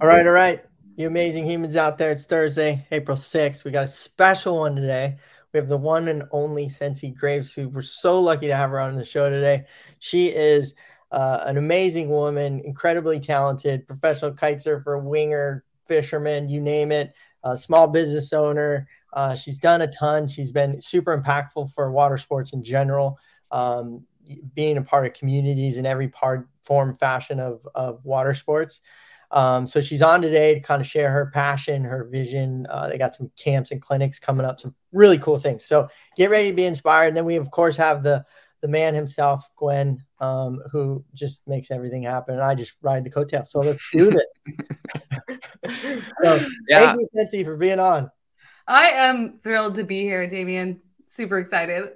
[0.00, 0.64] All right, all right.
[0.96, 2.10] You amazing humans out there.
[2.10, 3.64] It's Thursday, April 6th.
[3.64, 5.16] We got a special one today.
[5.52, 8.80] We have the one and only Sensi Graves, who we're so lucky to have her
[8.80, 9.66] on the show today.
[10.00, 10.74] She is
[11.12, 17.14] uh, an amazing woman, incredibly talented, professional kite surfer, winger, fisherman, you name it,
[17.54, 18.88] small business owner.
[19.12, 20.26] Uh, she's done a ton.
[20.26, 23.16] She's been super impactful for water sports in general,
[23.52, 24.04] um,
[24.56, 28.80] being a part of communities in every part, form, fashion of, of water sports.
[29.34, 32.68] Um, so she's on today to kind of share her passion, her vision.
[32.70, 35.64] Uh, they got some camps and clinics coming up, some really cool things.
[35.64, 37.08] So get ready to be inspired.
[37.08, 38.24] And then we of course have the
[38.62, 42.36] the man himself, Gwen, um, who just makes everything happen.
[42.36, 43.46] And I just ride the coattail.
[43.46, 45.40] So let's do it.
[46.22, 46.86] so, yeah.
[46.86, 48.10] Thank you, Sensi, for being on.
[48.66, 50.80] I am thrilled to be here, Damien.
[51.06, 51.90] Super excited.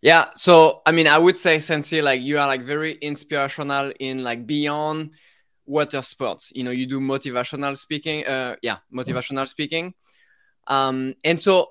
[0.00, 0.28] Yeah.
[0.36, 4.46] So I mean, I would say, Sensi, like you are like very inspirational in like
[4.46, 5.10] beyond
[5.66, 6.52] water sports.
[6.54, 8.26] You know, you do motivational speaking.
[8.26, 9.94] Uh, yeah, motivational speaking.
[10.66, 11.70] Um, and so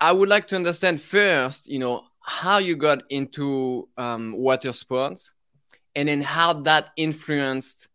[0.00, 5.34] I would like to understand first, you know, how you got into um, water sports,
[5.96, 7.88] and then how that influenced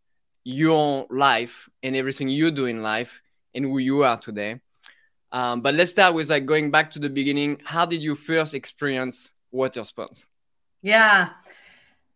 [0.43, 3.21] your life and everything you do in life
[3.53, 4.59] and who you are today.
[5.31, 7.61] Um, but let's start with like going back to the beginning.
[7.63, 10.27] How did you first experience water sports?
[10.81, 11.29] Yeah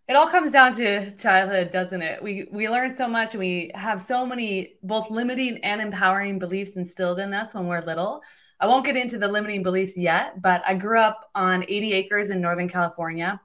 [0.07, 2.21] it all comes down to childhood doesn't it?
[2.21, 6.71] We we learn so much and we have so many both limiting and empowering beliefs
[6.71, 8.21] instilled in us when we're little.
[8.59, 12.29] I won't get into the limiting beliefs yet but i grew up on 80 acres
[12.29, 13.39] in northern california.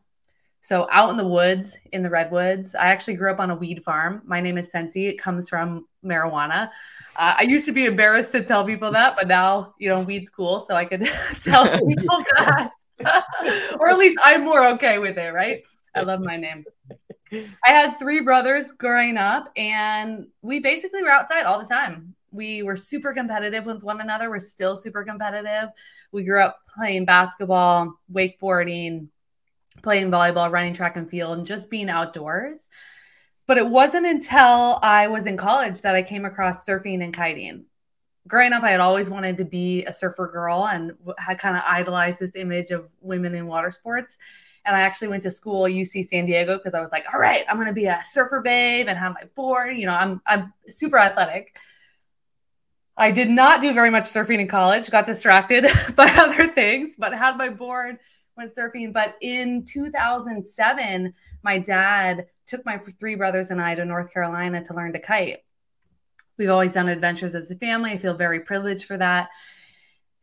[0.64, 2.76] So out in the woods in the redwoods.
[2.76, 4.22] I actually grew up on a weed farm.
[4.24, 5.08] My name is sensi.
[5.08, 6.70] It comes from marijuana.
[7.16, 10.30] Uh, i used to be embarrassed to tell people that but now you know weed's
[10.30, 11.00] cool so i could
[11.42, 12.70] tell people that.
[13.80, 16.64] Or at least i'm more okay with it right I love my name.
[17.32, 22.14] I had three brothers growing up, and we basically were outside all the time.
[22.30, 24.30] We were super competitive with one another.
[24.30, 25.70] We're still super competitive.
[26.12, 29.08] We grew up playing basketball, wakeboarding,
[29.82, 32.60] playing volleyball, running track and field, and just being outdoors.
[33.47, 37.64] But it wasn't until I was in college that I came across surfing and kiting.
[38.28, 41.62] Growing up, I had always wanted to be a surfer girl and had kind of
[41.66, 44.16] idolized this image of women in water sports.
[44.65, 47.45] And I actually went to school UC San Diego because I was like, all right,
[47.49, 49.77] I'm gonna be a surfer babe and have my board.
[49.77, 51.56] You know, I'm I'm super athletic.
[52.97, 57.15] I did not do very much surfing in college, got distracted by other things, but
[57.15, 57.99] had my board,
[58.37, 58.93] went surfing.
[58.93, 64.75] But in 2007, my dad took my three brothers and I to North Carolina to
[64.75, 65.39] learn to kite.
[66.37, 67.93] We've always done adventures as a family.
[67.93, 69.31] I feel very privileged for that.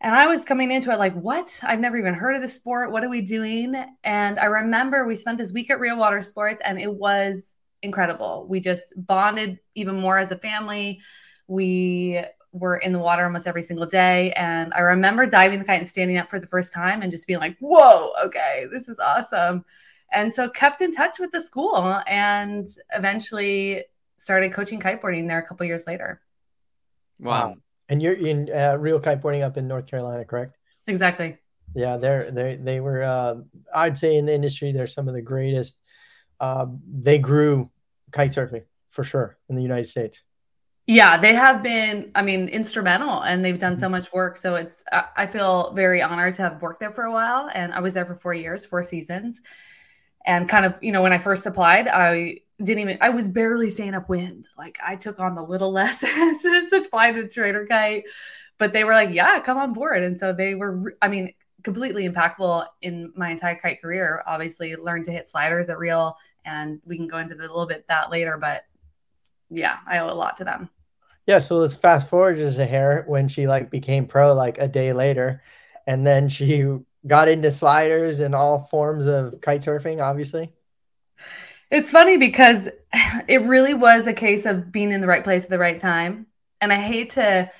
[0.01, 1.59] And I was coming into it like, what?
[1.63, 2.91] I've never even heard of this sport.
[2.91, 3.75] What are we doing?
[4.03, 8.45] And I remember we spent this week at Real Water Sports and it was incredible.
[8.47, 11.01] We just bonded even more as a family.
[11.47, 12.21] We
[12.51, 14.31] were in the water almost every single day.
[14.33, 17.27] And I remember diving the kite and standing up for the first time and just
[17.27, 19.65] being like, whoa, okay, this is awesome.
[20.11, 23.83] And so kept in touch with the school and eventually
[24.17, 26.21] started coaching kiteboarding there a couple years later.
[27.19, 27.55] Wow.
[27.89, 30.57] And you're in uh, real kiteboarding up in North Carolina, correct?
[30.87, 31.37] Exactly.
[31.75, 33.03] Yeah, they're they they were.
[33.03, 33.35] Uh,
[33.73, 35.75] I'd say in the industry, they're some of the greatest.
[36.39, 37.69] Uh, they grew
[38.11, 40.23] kite surfing for sure in the United States.
[40.87, 42.11] Yeah, they have been.
[42.15, 43.91] I mean, instrumental, and they've done so mm-hmm.
[43.91, 44.37] much work.
[44.37, 44.81] So it's.
[44.91, 48.05] I feel very honored to have worked there for a while, and I was there
[48.05, 49.39] for four years, four seasons,
[50.25, 53.69] and kind of you know when I first applied, I didn't even I was barely
[53.69, 54.47] staying upwind.
[54.57, 58.03] Like I took on the little lessons just to fly the trainer kite.
[58.57, 60.03] But they were like, yeah, come on board.
[60.03, 61.33] And so they were, I mean,
[61.63, 64.21] completely impactful in my entire kite career.
[64.27, 67.85] Obviously, learned to hit sliders at real, and we can go into a little bit
[67.87, 68.37] that later.
[68.37, 68.63] But
[69.49, 70.69] yeah, I owe a lot to them.
[71.25, 74.67] Yeah, so let's fast forward just a hair when she like became pro like a
[74.67, 75.41] day later,
[75.87, 76.65] and then she
[77.07, 80.51] got into sliders and all forms of kite surfing, obviously.
[81.71, 82.67] It's funny because
[83.27, 86.27] it really was a case of being in the right place at the right time.
[86.61, 87.51] And I hate to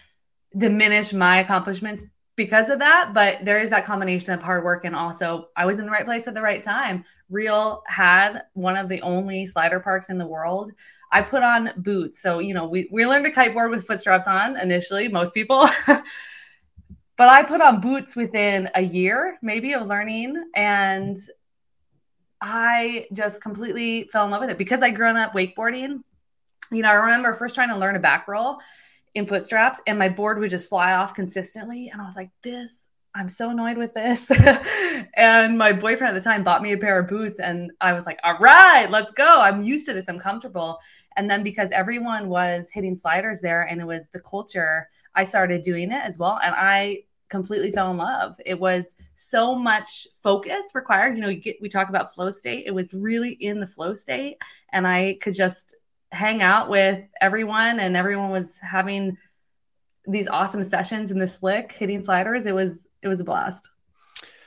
[0.58, 2.04] diminish my accomplishments
[2.36, 5.78] because of that, but there is that combination of hard work and also I was
[5.78, 7.04] in the right place at the right time.
[7.30, 10.72] Real had one of the only slider parks in the world.
[11.12, 12.22] I put on boots.
[12.22, 15.68] So, you know, we, we learned to kiteboard with foot straps on initially, most people.
[15.88, 20.42] but I put on boots within a year, maybe, of learning.
[20.56, 21.18] And
[22.42, 26.02] I just completely fell in love with it because I grew up wakeboarding.
[26.72, 28.60] You know, I remember first trying to learn a back roll
[29.16, 31.90] in foot straps and my board would just fly off consistently.
[31.90, 34.30] And I was like, this, I'm so annoyed with this.
[35.16, 37.40] and my boyfriend at the time bought me a pair of boots.
[37.40, 39.42] And I was like, all right, let's go.
[39.42, 40.06] I'm used to this.
[40.08, 40.80] I'm comfortable.
[41.18, 45.64] And then because everyone was hitting sliders there and it was the culture, I started
[45.64, 46.40] doing it as well.
[46.42, 48.40] And I completely fell in love.
[48.46, 51.16] It was so much focus required.
[51.16, 52.64] You know, you get, we talk about flow state.
[52.66, 54.38] It was really in the flow state.
[54.72, 55.76] And I could just
[56.12, 59.18] hang out with everyone and everyone was having
[60.06, 62.46] these awesome sessions in the slick hitting sliders.
[62.46, 63.70] It was it was a blast.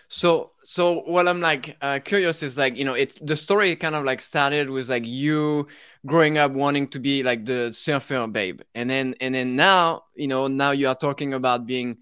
[0.08, 3.94] So so what I'm like uh, curious is like you know it the story kind
[3.94, 5.68] of like started with like you
[6.06, 10.26] growing up wanting to be like the surfer babe and then and then now you
[10.26, 11.96] know now you are talking about being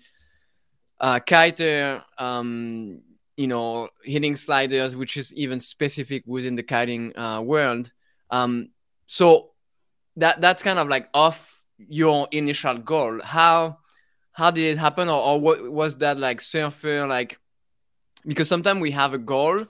[1.00, 3.02] a kiter um
[3.37, 7.91] you know hitting sliders which is even specific within the kiting uh, world.
[8.31, 8.70] Um
[9.06, 9.50] so
[10.17, 13.20] that that's kind of like off your initial goal.
[13.23, 13.79] How
[14.32, 17.38] how did it happen or, or what was that like surfer like
[18.26, 19.67] because sometimes we have a goal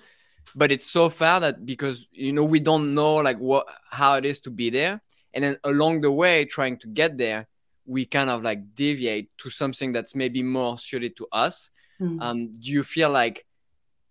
[0.54, 4.24] but it's so far that because you know we don't know like what how it
[4.24, 5.00] is to be there.
[5.32, 7.46] And then along the way trying to get there
[7.90, 11.70] we kind of like deviate to something that's maybe more suited to us.
[12.00, 12.22] Mm.
[12.22, 13.44] um, do you feel like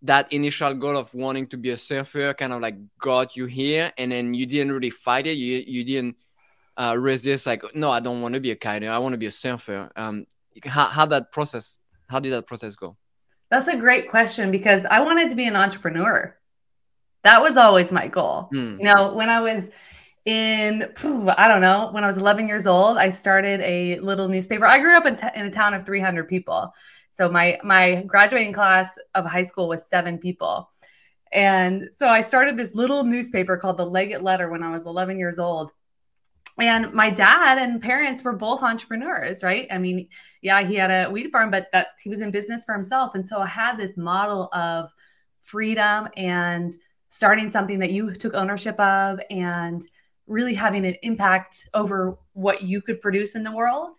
[0.03, 3.91] that initial goal of wanting to be a surfer kind of like got you here
[3.97, 5.37] and then you didn't really fight it?
[5.37, 6.17] You, you didn't
[6.77, 9.25] uh, resist like no i don't want to be a kiter i want to be
[9.25, 9.89] a surfer.
[9.95, 10.25] Um,
[10.65, 12.97] how, how that process how did that process go?
[13.49, 16.35] That's a great question because i wanted to be an entrepreneur.
[17.23, 18.49] That was always my goal.
[18.53, 18.77] Mm.
[18.77, 19.63] you know when i was
[20.29, 20.83] in
[21.37, 24.65] i don't know when i was 11 years old i started a little newspaper.
[24.65, 26.71] I grew up in, t- in a town of 300 people.
[27.11, 30.69] So my my graduating class of high school was seven people.
[31.31, 35.17] And so i started this little newspaper called the leggett letter when i was 11
[35.17, 35.71] years old.
[36.59, 39.67] And my dad and parents were both entrepreneurs right?
[39.71, 40.07] I mean
[40.41, 43.15] yeah he had a weed farm but that he was in business for himself.
[43.15, 44.91] And so i had this model of
[45.39, 46.77] freedom and
[47.07, 49.81] starting something that you took ownership of and
[50.29, 53.97] really having an impact over what you could produce in the world.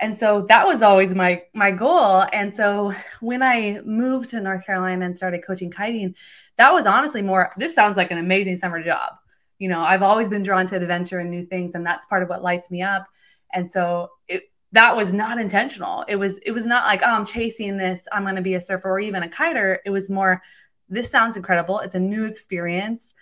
[0.00, 2.24] And so that was always my my goal.
[2.32, 6.14] And so when i moved to north carolina and started coaching kiting
[6.56, 9.12] that was honestly more this sounds like an amazing summer job.
[9.58, 12.28] You know i've always been drawn to adventure and new things and that's part of
[12.28, 13.06] what lights me up.
[13.52, 16.04] And so it that was not intentional.
[16.08, 18.60] It was it was not like oh i'm chasing this i'm going to be a
[18.60, 19.80] surfer or even a kiter.
[19.84, 20.42] It was more
[20.88, 21.80] this sounds incredible.
[21.80, 23.14] It's a new experience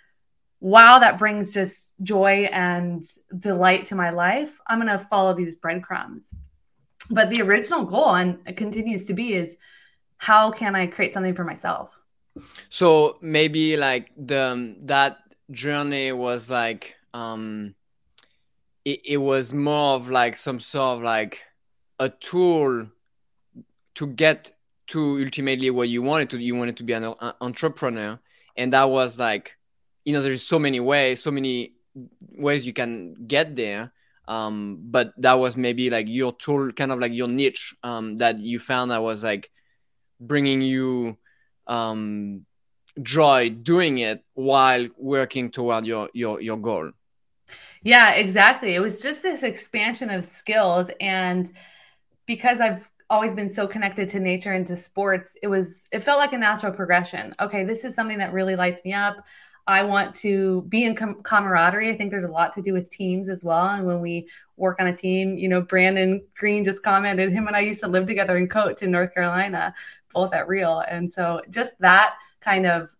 [0.59, 3.03] wow that brings just joy and
[3.37, 6.33] delight to my life i'm going to follow these breadcrumbs.
[7.09, 9.55] But the original goal and it continues to be is
[10.17, 11.97] how can i create something for myself?
[12.69, 15.17] So maybe like the that
[15.51, 17.75] journey was like um
[18.83, 21.43] it, it was more of like some sort of like
[21.99, 22.89] a tool
[23.95, 24.51] to get
[24.87, 28.19] to ultimately what you wanted to you wanted to be an, an entrepreneur.
[28.55, 29.56] And that was like
[30.07, 31.73] you know there's so many ways so many
[32.37, 33.91] ways you can get there.
[34.27, 38.39] Um but that was maybe like your tool kind of like your niche um that
[38.39, 39.49] you found that was like
[40.19, 41.17] bringing you
[41.67, 42.45] um
[43.01, 46.91] joy doing it while working toward your your your goal.
[47.83, 48.75] Yeah exactly.
[48.75, 50.89] It was just this expansion of skills.
[51.01, 51.51] And
[52.25, 56.19] because i've always been so connected to nature and to sports it was it felt
[56.19, 57.35] like a natural progression.
[57.41, 59.17] Okay this is something that really lights me up
[59.67, 61.89] I want to be in com- camaraderie.
[61.89, 63.67] I think there's a lot to do with teams as well.
[63.67, 67.55] And when we work on a team, you know, Brandon Green just commented, him and
[67.55, 69.73] I used to live together and coach in North Carolina,
[70.13, 70.83] both at Real.
[70.87, 72.93] And so just that kind of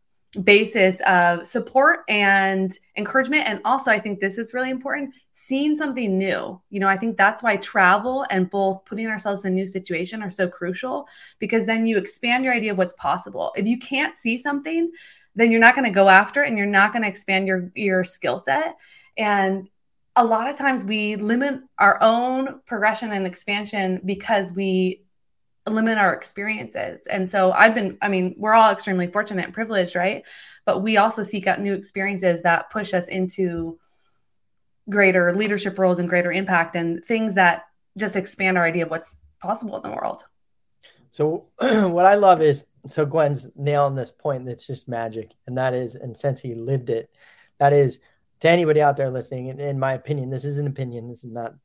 [0.43, 3.47] basis of support and encouragement.
[3.47, 6.61] And also, I think this is really important seeing something new.
[6.69, 10.29] You know, I think that's why travel and both putting ourselves in new situation are
[10.29, 11.07] so crucial
[11.39, 13.53] because then you expand your idea of what's possible.
[13.55, 14.91] If you can't see something,
[15.37, 17.71] then you're not going to go after it and you're not going to expand your
[17.75, 18.75] your skill set
[19.17, 19.69] and
[20.17, 25.03] a lot of times we limit our own progression and expansion because we
[25.69, 27.05] limit our experiences.
[27.07, 30.25] And so I've been, I mean, we're all extremely fortunate and privileged, right?
[30.65, 33.77] But we also seek out new experiences that push us into
[34.89, 37.65] greater leadership roles and greater impact and things that
[37.97, 40.23] just expand our idea of what's possible in the world.
[41.11, 45.73] So, what I love is so Gwen's nailing this point that's just magic, and that
[45.73, 47.09] is, and Sensi lived it,
[47.59, 47.99] that is
[48.41, 49.47] to anybody out there listening.
[49.47, 51.09] In, in my opinion, this is an opinion.
[51.09, 51.55] This is not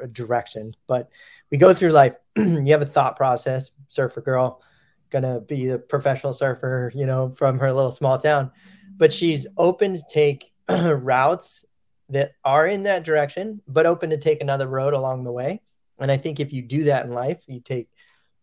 [0.00, 1.08] a direction, but
[1.50, 2.16] we go through life.
[2.36, 3.70] you have a thought process.
[3.88, 4.62] Surfer girl,
[5.10, 8.50] gonna be a professional surfer, you know, from her little small town,
[8.96, 11.64] but she's open to take routes
[12.10, 15.60] that are in that direction, but open to take another road along the way.
[15.98, 17.88] And I think if you do that in life, you take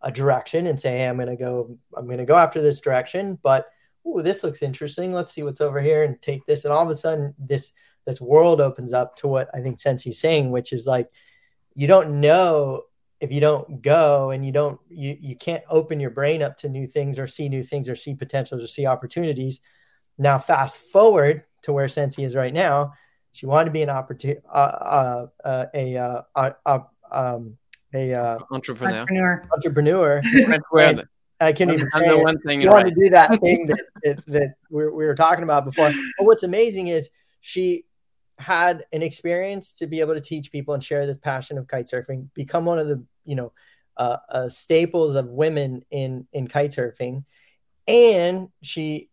[0.06, 2.80] a direction and say, hey, I'm going to go, I'm going to go after this
[2.80, 3.68] direction, but
[4.08, 5.12] ooh, this looks interesting.
[5.12, 6.64] Let's see what's over here and take this.
[6.64, 7.74] And all of a sudden, this
[8.06, 11.10] this world opens up to what I think Sensi's saying, which is like
[11.74, 12.84] you don't know
[13.20, 16.70] if you don't go and you don't you you can't open your brain up to
[16.70, 19.60] new things or see new things or see potentials or see opportunities.
[20.18, 22.94] Now, fast forward to where Sensei is right now.
[23.32, 26.80] She wanted to be an opportunity, uh, uh, uh, a, uh, uh,
[27.12, 27.58] um,
[27.96, 29.00] a uh, entrepreneur.
[29.00, 29.46] Entrepreneur.
[29.54, 30.22] entrepreneur.
[30.80, 31.04] and
[31.40, 32.84] I can't even say the one thing You right.
[32.84, 35.92] want to do that thing that, that, that we, we were talking about before.
[36.18, 37.10] But what's amazing is
[37.42, 37.86] she
[38.38, 41.88] had an experience to be able to teach people and share this passion of kite
[41.88, 43.52] surfing, become one of the you know
[43.98, 47.24] uh, uh, staples of women in in kite surfing,
[47.88, 49.10] and she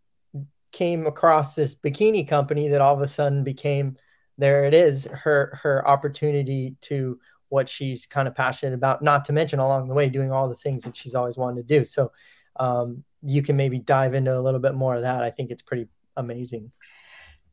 [0.73, 3.97] came across this bikini company that all of a sudden became
[4.39, 7.19] there it is her her opportunity to
[7.53, 10.57] what she's kind of passionate about not to mention along the way doing all the
[10.57, 12.11] things that she's always wanted to do so
[12.57, 15.63] um, you can maybe dive into a little bit more of that i think it's
[15.63, 16.73] pretty amazing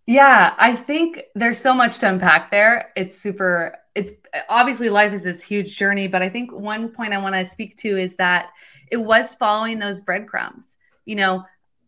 [0.06, 2.92] Yeah, I think there's so much to unpack there.
[2.96, 4.12] It's super, it's
[4.50, 7.78] obviously life is this huge journey, but I think one point I want to speak
[7.78, 8.50] to is that
[8.92, 10.76] it was following those breadcrumbs.
[11.06, 11.44] You know,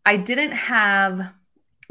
[0.06, 1.34] I didn't have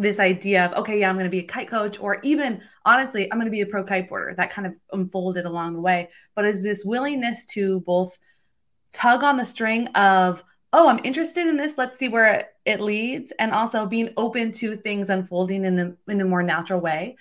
[0.00, 3.30] this idea of, okay, yeah, I'm going to be a kite coach, or even honestly,
[3.30, 4.34] I'm going to be a pro kiteboarder.
[4.36, 6.08] That kind of unfolded along the way.
[6.34, 8.18] But is this willingness to both
[8.92, 10.42] tug on the string of,
[10.72, 11.74] oh, I'm interested in this.
[11.76, 13.32] Let's see where it, leads.
[13.38, 17.16] And also being open to things unfolding in a, in a more natural way.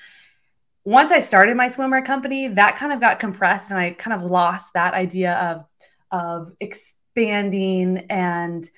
[0.85, 4.29] Once I started my swimwear company, that kind of got compressed and I kind of
[4.29, 5.65] lost that idea of,
[6.11, 8.69] of expanding and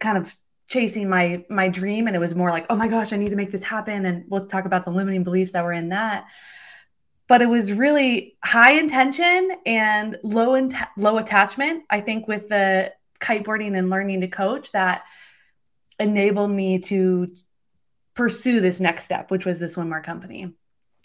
[0.00, 0.34] kind of
[0.68, 3.36] chasing my my dream and it was more like oh my gosh i need to
[3.36, 6.26] make this happen and we'll talk about the limiting beliefs that were in that
[7.26, 12.92] but it was really high intention and low in, low attachment i think with the
[13.20, 15.04] kiteboarding and learning to coach that
[15.98, 17.34] enabled me to
[18.14, 20.52] pursue this next step, which was the swimwear company.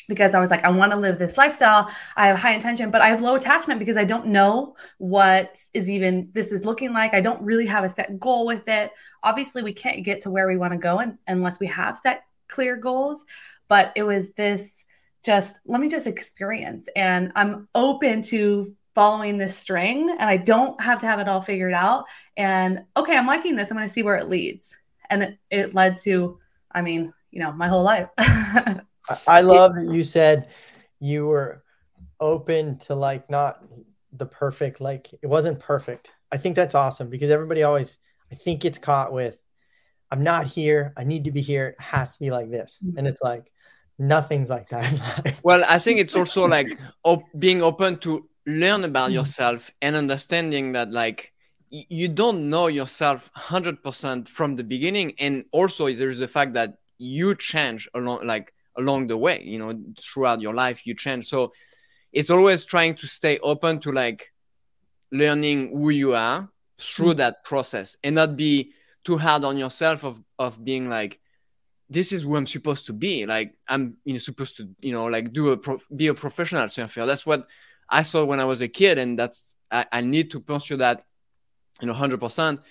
[0.08, 1.90] Because I was like, I want to live this lifestyle.
[2.16, 5.90] I have high intention, but I have low attachment because I don't know what is
[5.90, 7.14] even this is looking like.
[7.14, 8.92] I don't really have a set goal with it.
[9.24, 12.26] Obviously, we can't get to where we want to go in, unless we have set
[12.48, 13.24] clear goals.
[13.68, 14.86] But it was this
[15.24, 20.80] just let me just experience, and I'm open to following this string and I don't
[20.80, 22.06] have to have it all figured out.
[22.38, 23.72] And okay, I'm liking this.
[23.72, 24.76] I'm going to see where it leads.
[25.10, 26.40] And it, it led to,
[26.72, 28.10] I mean, you know, my whole life.
[29.10, 30.50] I- I love that you said
[31.00, 31.64] you were
[32.20, 33.64] open to like not
[34.12, 36.12] the perfect, like it wasn't perfect.
[36.32, 37.98] I think that's awesome because everybody always,
[38.32, 39.38] I think, gets caught with,
[40.12, 40.94] I'm not here.
[40.98, 41.68] I need to be here.
[41.70, 42.80] It has to be like this.
[42.84, 42.98] Mm-hmm.
[42.98, 43.52] And it's like,
[44.00, 45.36] nothing's like that.
[45.44, 46.68] Well, I think it's also like
[47.04, 49.16] op- being open to learn about mm-hmm.
[49.16, 51.34] yourself and understanding that like
[51.72, 56.78] y- you don't know yourself 100% from the beginning and also there's the fact that
[56.98, 61.52] you change along like along the way you know throughout your life you change so
[62.12, 64.32] it's always trying to stay open to like
[65.12, 66.50] learning who you are
[66.80, 68.72] through that process and not be
[69.04, 71.20] too hard on yourself of of being like
[71.90, 73.26] this is who I'm supposed to be.
[73.26, 76.68] Like I'm you know, supposed to, you know, like do a prof- be a professional
[76.68, 77.06] surfer.
[77.06, 77.48] That's what
[77.90, 81.04] I saw when I was a kid, and that's I, I need to pursue that,
[81.82, 82.62] you know, hundred percent.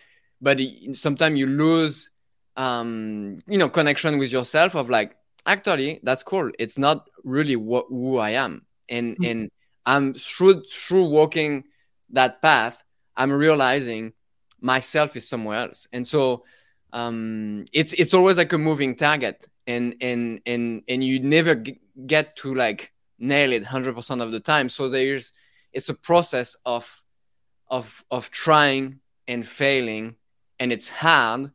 [0.40, 0.59] But
[0.94, 2.11] sometimes you lose,
[2.56, 4.75] um, you know, connection with yourself.
[4.75, 5.16] Of like,
[5.47, 6.51] actually, that's cool.
[6.59, 9.31] It's not really what who I am, and Mhm.
[9.31, 9.51] and
[9.87, 11.65] I'm through through walking
[12.11, 12.83] that path.
[13.17, 14.13] I'm realizing
[14.61, 16.45] myself is somewhere else, and so
[16.93, 21.81] um it's it's always like a moving target and and and and you never g-
[22.07, 25.33] get to like nail it 100% of the time so there's
[25.73, 27.01] it's a process of
[27.69, 30.17] of of trying and failing
[30.59, 31.51] and it's hard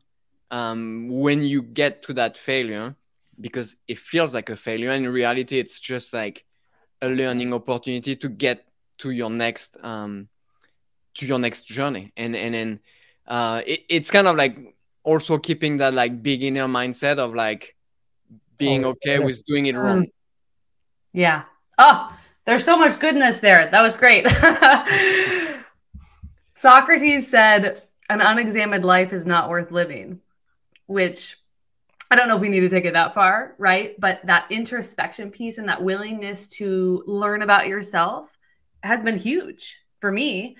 [0.50, 2.96] um when you get to that failure
[3.40, 6.44] because it feels like a failure and in reality it's just like
[7.02, 8.64] a learning opportunity to get
[8.98, 10.28] to your next um
[11.14, 12.80] to your next journey and and then
[13.26, 14.56] uh it, it's kind of like
[15.04, 17.74] also keeping that like beginner mindset of like
[18.58, 19.24] being Oh, okay yeah.
[19.24, 20.06] with doing it wrong.
[21.12, 21.44] yeah.
[21.78, 22.12] Oh,
[22.44, 23.68] there's so much goodness there.
[23.70, 24.26] That was great.
[26.56, 30.20] Socrates said, an unexamined life is not worth living,
[30.86, 31.36] which
[32.10, 33.94] I don't know if we need to take it that far, right?
[33.98, 38.34] But that introspection piece and that willingness to learn about yourself
[38.82, 40.56] has been huge for me.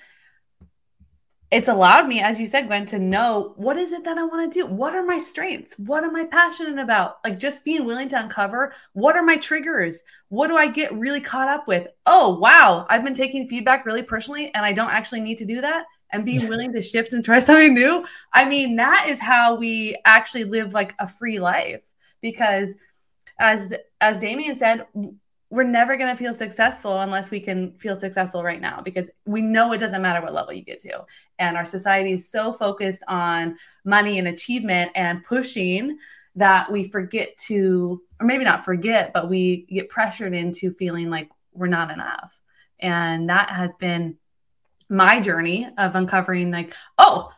[1.50, 4.52] It's allowed me, as you said, Gwen, to know what is it that I want
[4.52, 4.66] to do?
[4.66, 5.78] What are my strengths?
[5.78, 7.20] What am I passionate about?
[7.24, 10.02] Like just being willing to uncover what are my triggers?
[10.28, 11.88] What do I get really caught up with?
[12.04, 15.62] Oh, wow, I've been taking feedback really personally and I don't actually need to do
[15.62, 15.86] that.
[16.12, 18.04] And being willing to shift and try something new.
[18.32, 21.82] I mean, that is how we actually live like a free life
[22.20, 22.74] because
[23.38, 24.86] as as Damien said,
[25.50, 29.40] we're never going to feel successful unless we can feel successful right now because we
[29.40, 31.04] know it doesn't matter what level you get to.
[31.38, 35.98] And our society is so focused on money and achievement and pushing
[36.36, 41.30] that we forget to, or maybe not forget, but we get pressured into feeling like
[41.52, 42.38] we're not enough.
[42.78, 44.16] And that has been
[44.88, 47.30] my journey of uncovering, like, oh,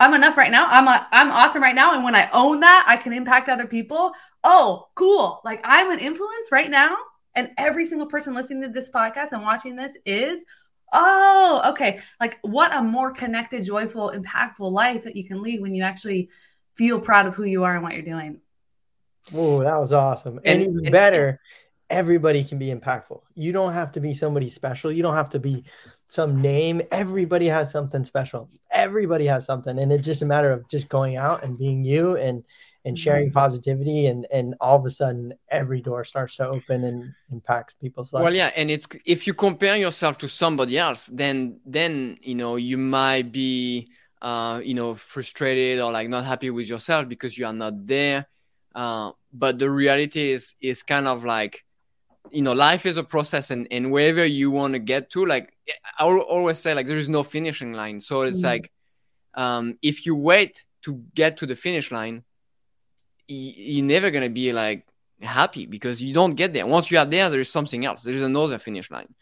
[0.00, 0.66] I'm enough right now.
[0.68, 1.94] I'm a, I'm awesome right now.
[1.94, 4.12] And when I own that, I can impact other people.
[4.44, 5.40] Oh, cool.
[5.44, 6.96] Like I'm an influence right now
[7.38, 10.44] and every single person listening to this podcast and watching this is
[10.92, 15.74] oh okay like what a more connected joyful impactful life that you can lead when
[15.74, 16.30] you actually
[16.74, 18.40] feel proud of who you are and what you're doing
[19.34, 21.40] oh that was awesome and, and even better
[21.90, 25.38] everybody can be impactful you don't have to be somebody special you don't have to
[25.38, 25.62] be
[26.08, 28.48] some name everybody has something special.
[28.72, 32.16] Everybody has something and it's just a matter of just going out and being you
[32.16, 32.42] and
[32.84, 33.02] and mm-hmm.
[33.02, 37.74] sharing positivity and and all of a sudden every door starts to open and impacts
[37.74, 38.24] people's lives.
[38.24, 42.56] well yeah and it's if you compare yourself to somebody else then then you know
[42.56, 43.90] you might be
[44.22, 48.26] uh you know frustrated or like not happy with yourself because you are not there.
[48.74, 51.64] Uh but the reality is is kind of like
[52.32, 55.52] you know life is a process and and wherever you want to get to like
[55.98, 58.46] i always say like there is no finishing line so it's mm-hmm.
[58.46, 58.72] like
[59.34, 62.24] um if you wait to get to the finish line
[63.28, 64.88] you're never gonna be like
[65.22, 66.66] happy because you don't get there.
[66.66, 68.02] Once you are there, there is something else.
[68.02, 69.14] There is another finish line.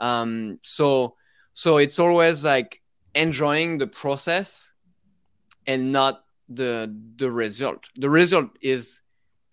[0.00, 1.14] Um, so
[1.54, 2.80] so it's always like
[3.14, 4.72] enjoying the process
[5.66, 7.88] and not the the result.
[7.96, 9.00] The result is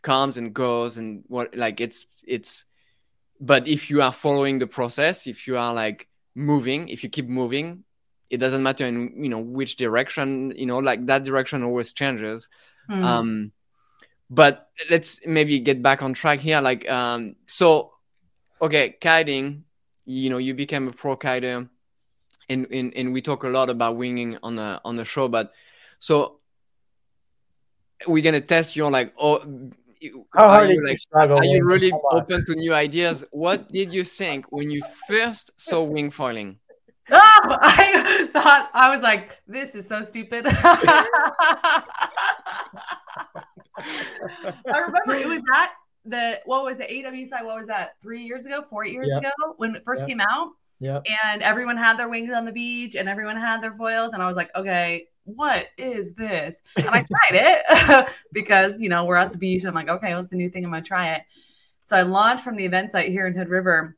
[0.02, 2.66] comes and goes and what like it's it's
[3.46, 7.28] but if you are following the process, if you are like moving, if you keep
[7.28, 7.84] moving,
[8.32, 12.50] it doesn't matter in you know which direction, you know, like that direction always changes.
[12.90, 13.04] Mm.
[13.04, 13.52] Um
[14.30, 17.92] but let's maybe get back on track here like um so
[18.60, 19.64] okay kiting
[20.06, 21.70] you know you became a pro kiter
[22.50, 25.54] and, and and we talk a lot about winging on the on the show but
[26.00, 26.40] so
[28.08, 29.40] we're gonna test you on like oh
[30.34, 34.04] how hard are you, like, are you really open to new ideas what did you
[34.04, 36.60] think when you first saw wing foiling
[37.12, 40.46] oh, I thought I was like, this is so stupid.
[40.48, 41.84] I
[44.66, 45.74] remember it was that
[46.06, 47.46] the what was it AW side?
[47.46, 47.96] What was that?
[48.02, 49.20] Three years ago, four years yep.
[49.20, 50.10] ago when it first yep.
[50.10, 50.52] came out.
[50.80, 51.02] Yeah.
[51.32, 54.12] And everyone had their wings on the beach and everyone had their foils.
[54.14, 56.56] And I was like, okay, what is this?
[56.78, 59.66] And I tried it because, you know, we're at the beach.
[59.66, 60.64] I'm like, okay, what's the new thing?
[60.64, 61.24] I'm going to try it.
[61.86, 63.98] So I launched from the event site here in Hood River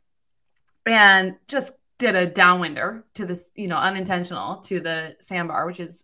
[0.85, 6.03] and just did a downwinder to this, you know, unintentional to the sandbar, which is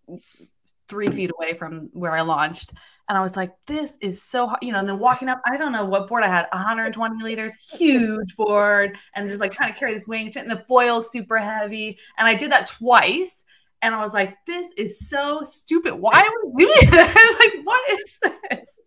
[0.87, 2.73] three feet away from where I launched.
[3.09, 4.79] And I was like, this is so hard, you know.
[4.79, 8.97] And then walking up, I don't know what board I had 120 liters, huge board,
[9.13, 11.97] and just like trying to carry this wing, and the foil's super heavy.
[12.17, 13.42] And I did that twice.
[13.83, 15.93] And I was like, this is so stupid.
[15.93, 17.15] Why am I doing this?
[17.39, 18.79] like, what is this?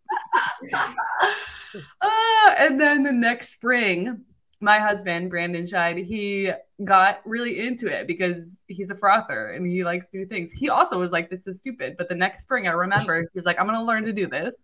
[2.01, 4.25] uh, and then the next spring,
[4.61, 6.51] my husband Brandon Scheid, he
[6.83, 10.51] got really into it because he's a frother and he likes to do things.
[10.51, 13.45] He also was like, "This is stupid," but the next spring, I remember he was
[13.45, 14.55] like, "I'm going to learn to do this,"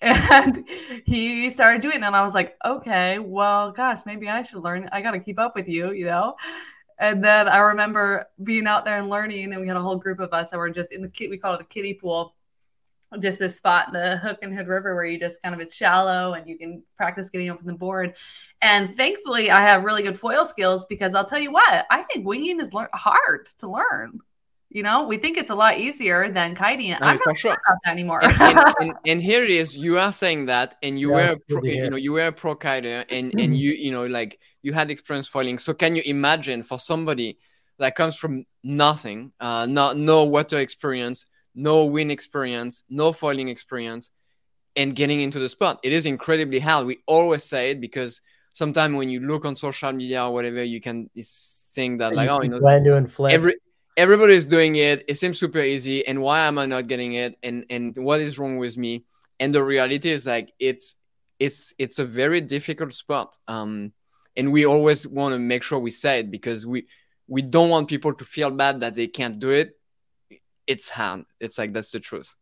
[0.00, 0.64] and
[1.06, 2.04] he started doing it.
[2.04, 4.88] And I was like, "Okay, well, gosh, maybe I should learn.
[4.92, 6.36] I got to keep up with you," you know.
[6.98, 10.18] And then I remember being out there and learning, and we had a whole group
[10.18, 11.30] of us that were just in the kid.
[11.30, 12.34] We call it the kiddie pool
[13.20, 15.74] just this spot, in the Hook and Hood River, where you just kind of it's
[15.74, 18.14] shallow and you can practice getting up on the board.
[18.60, 22.26] And thankfully, I have really good foil skills because I'll tell you what, I think
[22.26, 24.20] winging is le- hard to learn.
[24.70, 26.90] You know, we think it's a lot easier than kiting.
[26.90, 28.22] No, I'm not sure about that anymore.
[28.22, 29.74] and, and, and, and, here it is.
[29.74, 33.06] You are saying that, and you were, pro, you know, you were a pro kiter,
[33.08, 35.58] and and you, you know, like you had experience foiling.
[35.58, 37.38] So can you imagine for somebody
[37.78, 41.26] that comes from nothing, uh, not no water experience?
[41.58, 44.10] no win experience, no foiling experience,
[44.76, 45.80] and getting into the spot.
[45.82, 46.86] It is incredibly hard.
[46.86, 48.20] We always say it because
[48.54, 51.10] sometimes when you look on social media or whatever, you can
[51.74, 52.60] think that like, oh, you know,
[53.28, 53.54] every
[53.96, 55.04] everybody's doing it.
[55.08, 57.36] It seems super easy, and why am I not getting it?
[57.42, 59.04] And and what is wrong with me?
[59.40, 60.94] And the reality is like it's
[61.40, 63.36] it's it's a very difficult spot.
[63.48, 63.92] Um,
[64.38, 66.86] and we always want to make sure we say it because we
[67.26, 69.78] we don't want people to feel bad that they can't do it
[70.68, 71.24] it's hard.
[71.40, 72.36] It's like that's the truth.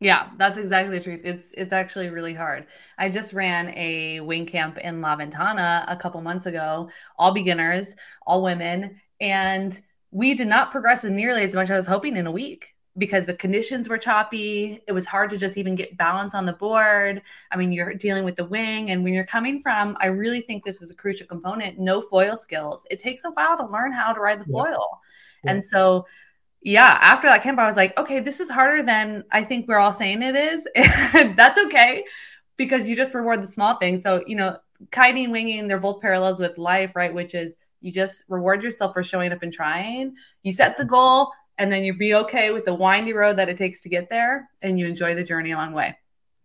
[0.00, 1.20] Yeah, that's exactly the truth.
[1.24, 2.66] It's it's actually really hard.
[2.98, 7.94] I just ran a wing camp in La Ventana a couple months ago, all beginners,
[8.26, 9.80] all women, and
[10.10, 13.26] we did not progress nearly as much as I was hoping in a week because
[13.26, 14.80] the conditions were choppy.
[14.86, 17.22] It was hard to just even get balance on the board.
[17.50, 20.64] I mean, you're dealing with the wing, and when you're coming from, I really think
[20.64, 22.82] this is a crucial component no foil skills.
[22.90, 24.62] It takes a while to learn how to ride the yeah.
[24.62, 25.00] foil.
[25.44, 25.52] Yeah.
[25.52, 26.06] And so,
[26.60, 29.78] yeah, after that camp, I was like, okay, this is harder than I think we're
[29.78, 30.66] all saying it is.
[31.36, 32.04] That's okay
[32.56, 34.02] because you just reward the small things.
[34.02, 34.58] So, you know,
[34.90, 37.14] kiting, winging, they're both parallels with life, right?
[37.14, 40.16] Which is you just reward yourself for showing up and trying.
[40.42, 43.56] You set the goal, and then you be okay with the windy road that it
[43.56, 45.96] takes to get there and you enjoy the journey along the way.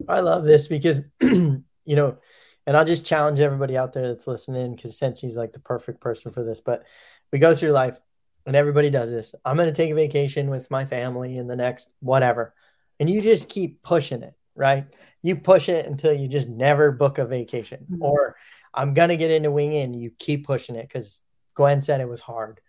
[0.10, 2.18] I love this because, you know,
[2.66, 6.32] and I'll just challenge everybody out there that's listening because Sensi's like the perfect person
[6.32, 6.60] for this.
[6.60, 6.84] But
[7.32, 7.98] we go through life
[8.46, 9.36] and everybody does this.
[9.46, 12.54] I'm going to take a vacation with my family in the next whatever.
[13.00, 14.86] And you just keep pushing it, right?
[15.22, 17.86] You push it until you just never book a vacation.
[17.92, 18.04] Mm-hmm.
[18.04, 18.36] Or
[18.74, 19.94] I'm going to get into winging.
[19.94, 21.22] You keep pushing it because
[21.54, 22.60] Gwen said it was hard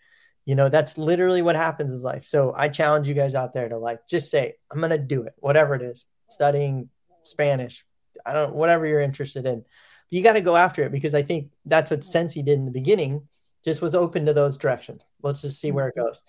[0.46, 2.24] you know, that's literally what happens in life.
[2.24, 5.35] So I challenge you guys out there to like just say, I'm gonna do it,
[5.38, 6.90] whatever it is, studying
[7.22, 7.85] Spanish,
[8.24, 9.64] I don't whatever you're interested in.
[10.11, 12.70] You got to go after it because I think that's what Sensi did in the
[12.70, 13.26] beginning,
[13.64, 15.02] just was open to those directions.
[15.22, 16.07] Let's just see where it mm-hmm.
[16.07, 16.22] goes.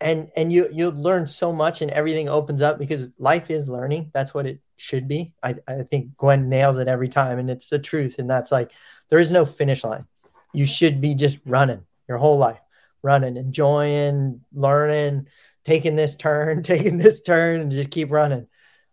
[0.00, 4.10] And and you you'll learn so much and everything opens up because life is learning.
[4.14, 5.32] That's what it should be.
[5.42, 8.20] I, I think Gwen nails it every time and it's the truth.
[8.20, 8.70] And that's like
[9.08, 10.06] there is no finish line.
[10.54, 12.60] You should be just running your whole life
[13.02, 15.26] running, enjoying, learning,
[15.64, 18.46] taking this turn, taking this turn, and just keep running.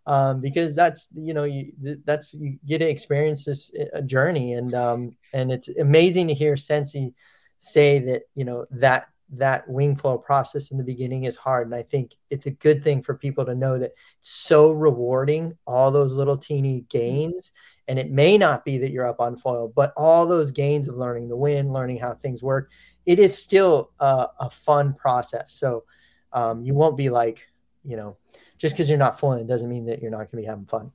[0.08, 1.72] Um, because that's you know you
[2.04, 4.52] that's you get to experience this uh, journey.
[4.52, 7.14] And um, and it's amazing to hear Sensi
[7.58, 11.66] say that you know that that wing flow process in the beginning is hard.
[11.66, 15.56] And I think it's a good thing for people to know that it's so rewarding
[15.66, 17.50] all those little teeny gains
[17.88, 20.96] and it may not be that you're up on foil but all those gains of
[20.96, 22.70] learning the wind learning how things work
[23.06, 25.54] it is still a, a fun process.
[25.54, 25.84] So
[26.32, 27.46] um, you won't be like,
[27.84, 28.16] you know,
[28.58, 30.90] just because you're not fun doesn't mean that you're not going to be having fun.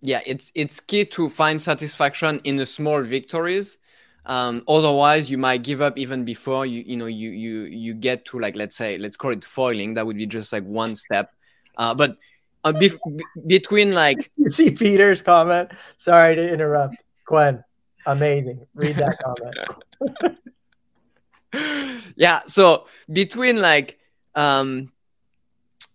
[0.00, 3.78] Yeah, it's it's key to find satisfaction in the small victories.
[4.26, 8.24] Um, otherwise, you might give up even before you you know you you you get
[8.26, 9.94] to like let's say let's call it foiling.
[9.94, 11.32] That would be just like one step.
[11.76, 12.16] Uh, but
[12.64, 12.98] uh, be-
[13.46, 15.72] between like you see Peter's comment.
[15.98, 17.62] Sorry to interrupt, Gwen.
[18.06, 18.66] Amazing.
[18.74, 20.38] Read that comment.
[22.16, 23.98] yeah so between like
[24.34, 24.92] um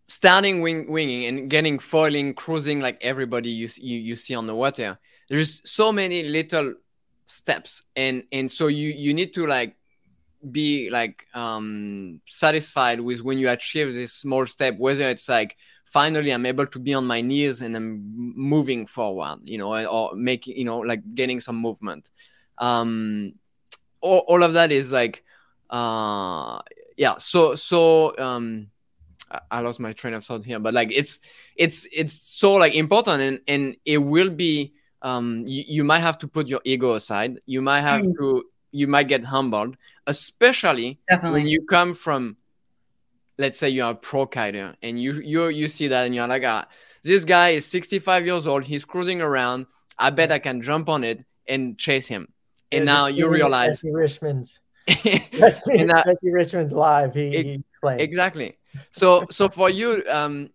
[0.08, 4.56] starting wing, winging and getting foiling cruising like everybody you, you you see on the
[4.56, 4.98] water
[5.30, 6.74] there's so many little
[7.28, 9.76] steps and and so you you need to like
[10.52, 15.56] be like um satisfied with when you achieve this small step whether it's like
[15.94, 18.02] finally i'm able to be on my knees and i'm
[18.36, 22.10] moving forward you know or making you know like getting some movement
[22.58, 23.32] um
[24.02, 25.24] all, all of that is like
[25.70, 26.60] uh
[26.98, 28.68] yeah so so um
[29.50, 31.20] I lost my train of thought here, but like it's
[31.56, 36.20] it's it's so like important and and it will be um you, you might have
[36.20, 37.40] to put your ego aside.
[37.46, 38.16] You might have mm.
[38.18, 41.40] to you might get humbled, especially Definitely.
[41.42, 42.38] when you come from
[43.38, 46.44] let's say you're a pro kiter and you you you see that and you're like
[46.46, 46.68] ah,
[47.04, 49.66] this guy is 65 years old, he's cruising around.
[50.00, 52.34] I bet I can jump on it and chase him.
[52.72, 57.14] And yeah, now you realize Richmond's Jesse, that, Jesse Richmond's live.
[57.14, 58.02] He, it, he played.
[58.02, 58.58] Exactly.
[58.92, 60.50] So so for you, um,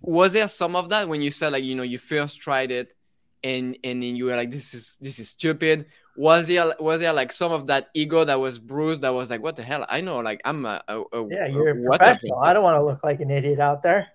[0.00, 2.96] was there some of that when you said like you know you first tried it
[3.44, 7.12] and and then you were like this is this is stupid was there was there
[7.12, 10.00] like some of that ego that was bruised that was like what the hell i
[10.00, 12.82] know like i'm a, a, a yeah you're a, a professional i don't want to
[12.82, 14.08] look like an idiot out there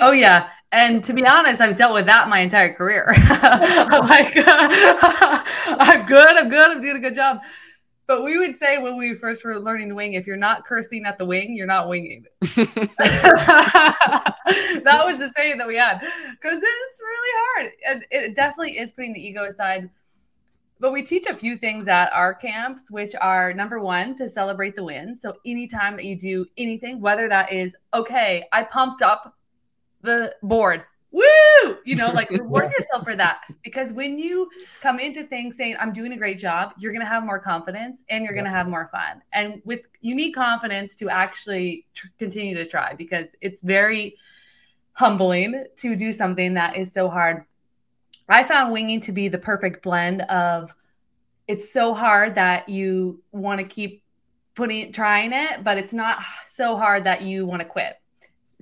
[0.00, 3.06] Oh yeah, and to be honest, I've dealt with that my entire career.
[3.16, 7.40] I'm like, I'm good, I'm good, I'm doing a good job.
[8.08, 11.06] But we would say when we first were learning to wing, if you're not cursing
[11.06, 12.26] at the wing, you're not winging.
[12.40, 12.56] that
[15.04, 17.72] was the saying that we had because it's really hard.
[17.86, 19.88] And it definitely is putting the ego aside.
[20.82, 24.74] But we teach a few things at our camps, which are number one, to celebrate
[24.74, 25.16] the win.
[25.16, 29.36] So anytime that you do anything, whether that is, okay, I pumped up
[30.00, 30.82] the board.
[31.12, 31.22] Woo!
[31.84, 33.42] You know like reward yourself for that.
[33.62, 37.08] Because when you come into things saying i'm doing a great job you're going to
[37.08, 39.22] have more confidence and you're going to have more fun.
[39.32, 44.16] And with you need confidence to actually tr- continue to try because it's very
[44.94, 47.44] humbling to do something that is so hard
[48.28, 50.74] i found winging to be the perfect blend of
[51.48, 54.02] it's so hard that you want to keep
[54.54, 57.96] putting trying it but it's not so hard that you want to quit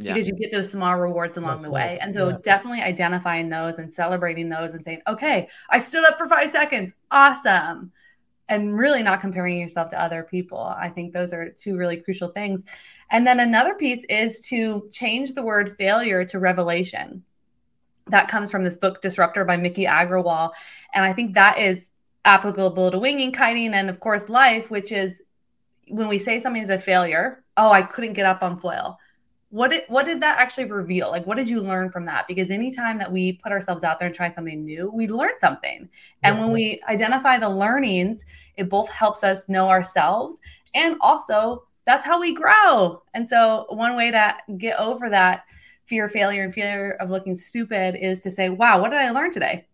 [0.00, 0.14] yeah.
[0.14, 1.80] because you get those small rewards along That's the way.
[1.80, 1.98] Right.
[2.00, 2.36] And so yeah.
[2.42, 6.92] definitely identifying those and celebrating those and saying, okay, I stood up for five seconds.
[7.10, 7.92] Awesome.
[8.48, 10.58] and really not comparing yourself to other people.
[10.58, 12.64] I think those are two really crucial things.
[13.10, 17.22] And then another piece is to change the word failure to revelation.
[18.10, 20.50] That comes from this book, Disrupt-Her by Miki Agrawal.
[20.94, 21.88] And I think that is
[22.24, 25.22] applicable to winging, kiting, and of course, life, which is
[25.88, 28.98] when we say something is a failure, oh, I couldn't get up on foil.
[29.50, 31.10] What did what did that actually reveal?
[31.10, 32.28] Like, what did you learn from that?
[32.28, 35.88] Because anytime that we put ourselves out there and try something new, we learn something.
[36.22, 38.22] And when we identify the learnings,
[38.56, 40.38] it both helps us know ourselves
[40.74, 43.02] and also that's how we grow.
[43.14, 45.44] And so, one way to get over that
[45.90, 49.10] fear of failure and fear of looking stupid is to say, wow, what did I
[49.10, 49.66] learn today?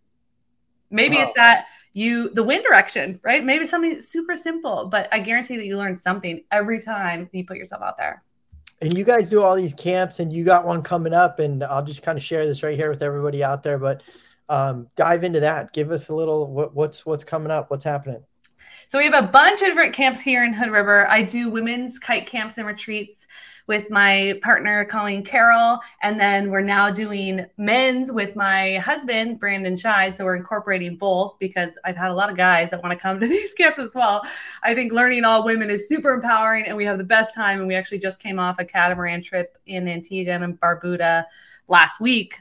[0.89, 1.23] Maybe wow.
[1.25, 3.43] it's that you the wind direction, right?
[3.43, 7.57] Maybe something super simple, but I guarantee that you learn something every time you put
[7.57, 8.23] yourself out there.
[8.81, 11.83] And you guys do all these camps, and you got one coming up, and I'll
[11.83, 13.77] just kind of share this right here with everybody out there.
[13.77, 14.03] But
[14.49, 15.73] um, dive into that.
[15.73, 18.23] Give us a little what, what's what's coming up, what's happening.
[18.89, 21.07] So we have a bunch of different camps here in Hood River.
[21.09, 23.27] I do women's kite camps and retreats
[23.67, 25.79] with my partner, Colleen Carroll.
[26.01, 30.17] And then we're now doing men's with my husband, Brandon Scheid.
[30.17, 33.19] So we're incorporating both because I've had a lot of guys that want to come
[33.21, 34.25] to these camps as well.
[34.63, 37.59] I think learning all women is super empowering and we have the best time.
[37.59, 41.25] And we actually just came off a catamaran trip in Antigua and Barbuda
[41.67, 42.39] last week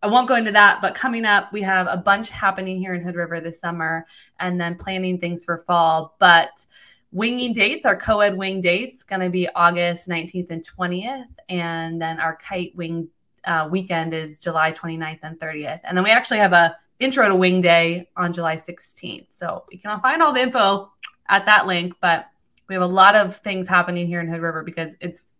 [0.00, 3.02] I won't go into that, but coming up, we have a bunch happening here in
[3.02, 4.06] Hood River this summer
[4.38, 6.14] and then planning things for fall.
[6.20, 6.66] But
[7.12, 11.26] winging dates, our co ed wing dates, going to be August 19th and 20th.
[11.48, 13.08] And then our kite wing
[13.44, 15.80] uh, weekend is July 29th and 30th.
[15.84, 19.28] And then we actually have a intro to wing day on July 16th.
[19.30, 20.90] So you can find all the info
[21.28, 21.94] at that link.
[22.00, 22.28] But
[22.68, 25.32] we have a lot of things happening here in Hood River because it's,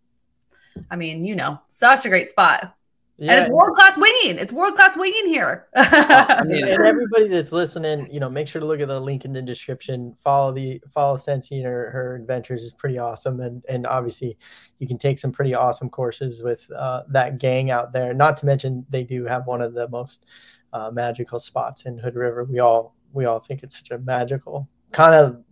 [0.89, 2.75] I mean, you know, such a great spot.
[3.19, 3.33] Yeah.
[3.33, 4.37] And it's world class winging.
[4.37, 5.67] It's world class winging here.
[5.75, 9.25] I mean, and everybody that's listening, you know, make sure to look at the link
[9.25, 10.15] in the description.
[10.23, 14.37] Follow the follow Sensi and her, her adventures is pretty awesome, and and obviously,
[14.77, 18.13] you can take some pretty awesome courses with uh, that gang out there.
[18.13, 20.25] Not to mention, they do have one of the most
[20.71, 22.45] uh, magical spots in Hood River.
[22.45, 25.43] We all we all think it's such a magical kind of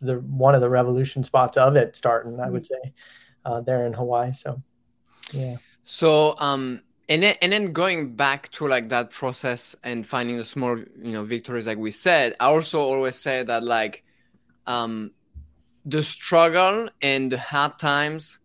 [0.00, 2.38] the one of the revolution spots of it starting.
[2.40, 2.86] I would mm-hmm.
[2.88, 2.94] say
[3.44, 4.32] uh, there in Hawaii.
[4.32, 4.62] So,
[5.32, 5.56] yeah.
[5.84, 10.44] So, um, and then and then going back to like that process and finding the
[10.44, 14.02] small you know victories like we said i also always say that like
[14.66, 15.12] um
[15.86, 18.40] the struggle and the hard times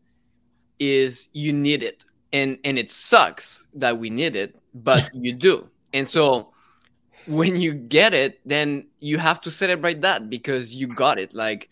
[0.80, 2.06] is you need it.
[2.32, 5.68] And and it sucks that we need it but you do.
[5.94, 6.54] And so
[7.28, 11.34] when you get it then you have to celebrate that because you got it.
[11.34, 11.70] Like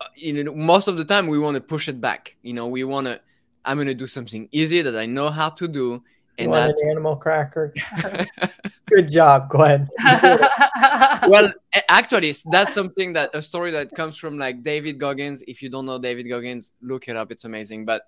[0.00, 2.36] uh, you know most of the time we want to push it back.
[2.42, 3.20] You know we want to
[3.64, 6.00] i'm going to do something easy that i know how to do
[6.38, 7.72] and that's an animal cracker.
[8.88, 9.48] Good job.
[9.48, 9.88] Go ahead.
[11.28, 11.52] well,
[11.88, 15.42] actually, that's something that a story that comes from like David Goggins.
[15.48, 17.32] If you don't know David Goggins, look it up.
[17.32, 17.84] It's amazing.
[17.84, 18.02] But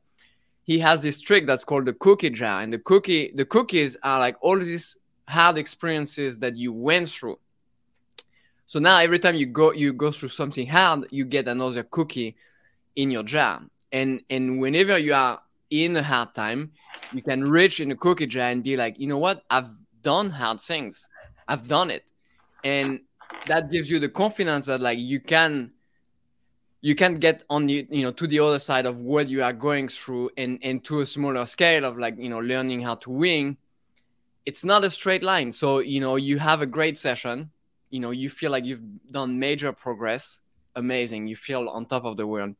[0.62, 4.18] he has this trick that's called the cookie jar, and the cookie, the cookies are
[4.18, 7.38] like all these hard experiences that you went through.
[8.66, 12.36] So now every time you go you go through something hard, you get another cookie
[12.96, 13.62] in your jar.
[13.90, 16.72] And and whenever you are in a hard time,
[17.12, 19.44] you can reach in a cookie jar and be like, you know what?
[19.50, 19.70] I've
[20.02, 21.09] done hard things.
[21.46, 22.04] I've done it.
[22.64, 23.00] And
[23.46, 25.72] that gives you the confidence that like you can
[26.81, 29.52] you can get on the you know to the other side of what you are
[29.52, 33.11] going through and and to a smaller scale of like you know learning how to
[33.11, 33.57] wing
[34.46, 37.50] it's not a straight line so you know you have a great session
[37.90, 40.40] you know you feel like you've done major progress
[40.76, 42.54] amazing you feel on top of the world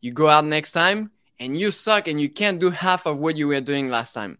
[0.00, 3.36] you go out next time and you suck and you can't do half of what
[3.36, 4.38] you were doing last time.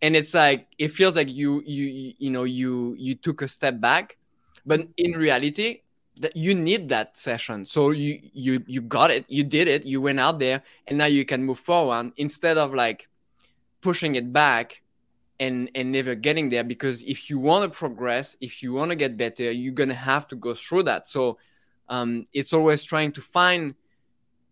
[0.00, 3.80] And it's like it feels like you you you know you you took a step
[3.80, 4.16] back
[4.64, 5.80] but in reality
[6.20, 7.64] that you need that session.
[7.64, 9.24] So you you you got it.
[9.28, 9.86] You did it.
[9.86, 13.08] You went out there and now you can move forward instead of like
[13.80, 14.82] pushing it back
[15.40, 16.64] and and never getting there.
[16.64, 20.28] Because if you want to progress if you want to get better you're gonna have
[20.28, 21.08] to go through that.
[21.08, 21.38] So
[21.88, 23.74] um, it's always trying to find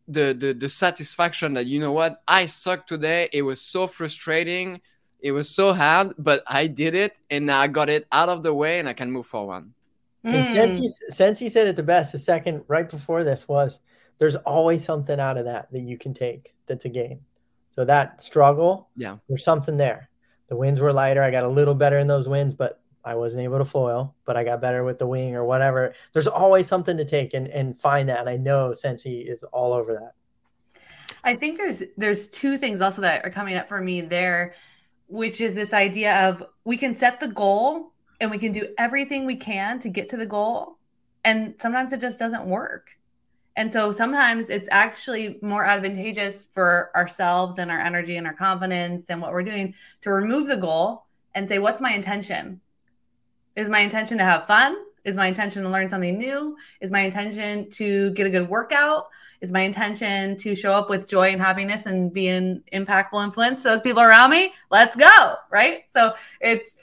[0.08, 3.28] the, the the satisfaction that you know what I sucked today.
[3.32, 4.80] It was so frustrating.
[5.20, 8.54] It was so hard, but I did it and I got it out of the
[8.54, 9.64] way and I can move forward.
[10.22, 10.52] And mm.
[10.52, 13.80] Sensi, since he said it the best, the second right before this was
[14.18, 17.20] there's always something out of that that you can take that's a gain.
[17.70, 20.08] So that struggle, yeah, there's something there.
[20.48, 21.22] The winds were lighter.
[21.22, 24.36] I got a little better in those winds, but I wasn't able to foil, but
[24.36, 25.94] I got better with the wing or whatever.
[26.12, 28.18] There's always something to take and, and find that.
[28.18, 30.80] And I know Sensi is all over that.
[31.22, 34.54] I think there's there's two things also that are coming up for me there,
[35.06, 39.24] which is this idea of we can set the goal and we can do everything
[39.24, 40.78] we can to get to the goal.
[41.24, 42.88] And sometimes it just doesn't work.
[43.54, 49.06] And so sometimes it's actually more advantageous for ourselves and our energy and our confidence
[49.08, 52.60] and what we're doing to remove the goal and say, what's my intention?
[53.56, 54.76] Is my intention to have fun?
[55.04, 56.56] Is my intention to learn something new?
[56.80, 59.06] Is my intention to get a good workout?
[59.40, 63.62] Is my intention to show up with joy and happiness and be an impactful influence
[63.62, 64.52] to those people around me?
[64.70, 65.36] Let's go.
[65.50, 65.84] Right.
[65.92, 66.74] So it's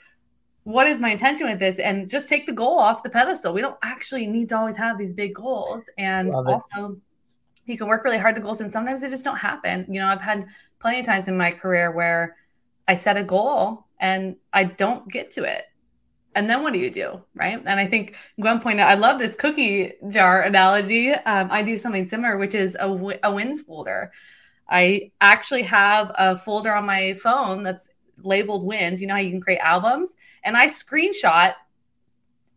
[0.64, 1.78] what is my intention with this?
[1.78, 3.52] And just take the goal off the pedestal.
[3.52, 5.84] We don't actually need to always have these big goals.
[5.98, 6.96] And also,
[7.66, 9.86] you can work really hard to goals, and sometimes they just don't happen.
[9.88, 10.46] You know, I've had
[10.80, 12.36] plenty of times in my career where
[12.88, 15.64] I set a goal and I don't get to it
[16.34, 17.60] and then what do you do right?
[17.64, 21.12] And i think gwen pointed out i love this cookie jar analogy.
[21.12, 24.12] Um, i do something similar which is a, w- a wins folder.
[24.68, 27.86] I actually have a folder on my phone that's
[28.22, 29.00] labeled wins.
[29.00, 30.12] You know how you can create albums?
[30.42, 31.54] And i screenshot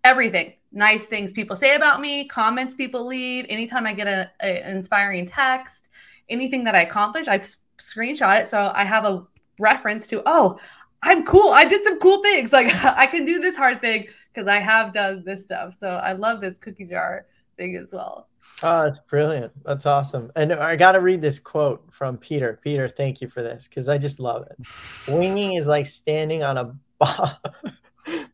[0.04, 0.54] everything.
[0.72, 5.90] Nice things people say about me comments people leave anytime i get an inspiring text
[6.30, 7.40] anything that i accomplish i
[7.78, 8.50] screenshot it.
[8.50, 9.26] So i have a
[9.60, 10.60] reference to oh
[11.04, 11.52] I'm cool.
[11.52, 12.52] I did some cool things.
[12.52, 15.76] Like I can do this hard thing because I have done this stuff.
[15.80, 17.26] So I love this cookie jar
[17.58, 18.28] thing as well.
[18.64, 19.52] Oh, that's brilliant.
[19.64, 20.32] That's awesome.
[20.36, 22.60] And I got to read this quote from Peter.
[22.64, 24.68] Peter, thank you for this because I just love it.
[25.08, 27.38] Winging is like standing on a bob-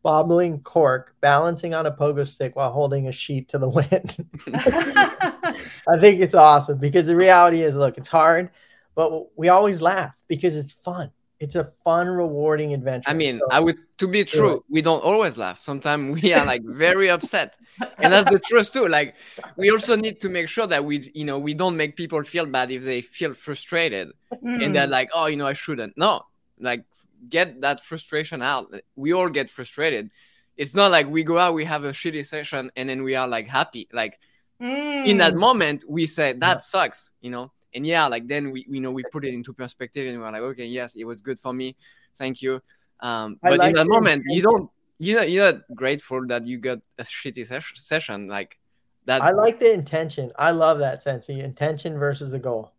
[0.02, 4.26] bobbling cork, balancing on a pogo stick while holding a sheet to the wind.
[4.54, 8.49] I think it's awesome because the reality is look, it's hard,
[8.95, 11.12] but we always laugh because it's fun
[11.44, 13.10] it's a fun, rewarding adventure.
[13.10, 15.62] I mean, so, I would to be true, we don't always laugh.
[15.62, 17.58] Sometimes we are like very upset.
[17.98, 18.88] And that's the truth too.
[18.88, 19.16] Like
[19.58, 22.46] we also need to make sure that we, you know, we don't make people feel
[22.46, 24.64] bad if they feel frustrated mm.
[24.64, 25.98] and they're like, oh, you know, I shouldn't.
[25.98, 26.26] No,
[26.60, 26.86] like
[27.28, 28.72] get that frustration out.
[28.96, 30.12] We all get frustrated.
[30.56, 33.28] It's not like we go out, we have a shitty session, and then we are
[33.28, 33.90] like happy.
[33.92, 34.18] Like
[34.62, 35.06] mm.
[35.06, 35.40] in that mm.
[35.40, 36.58] moment, we say that yeah.
[36.60, 40.08] sucks, you know and yeah like then we you know we put it into perspective
[40.08, 41.76] and we're like okay yes it was good for me.
[42.16, 42.62] Thank you.
[43.00, 46.80] Um but like in that moment you don't you know you're grateful that you got
[46.98, 48.58] a shitty ses- session like
[49.06, 50.32] that i like the intention.
[50.38, 52.72] I love that Sensi the intention versus the goal.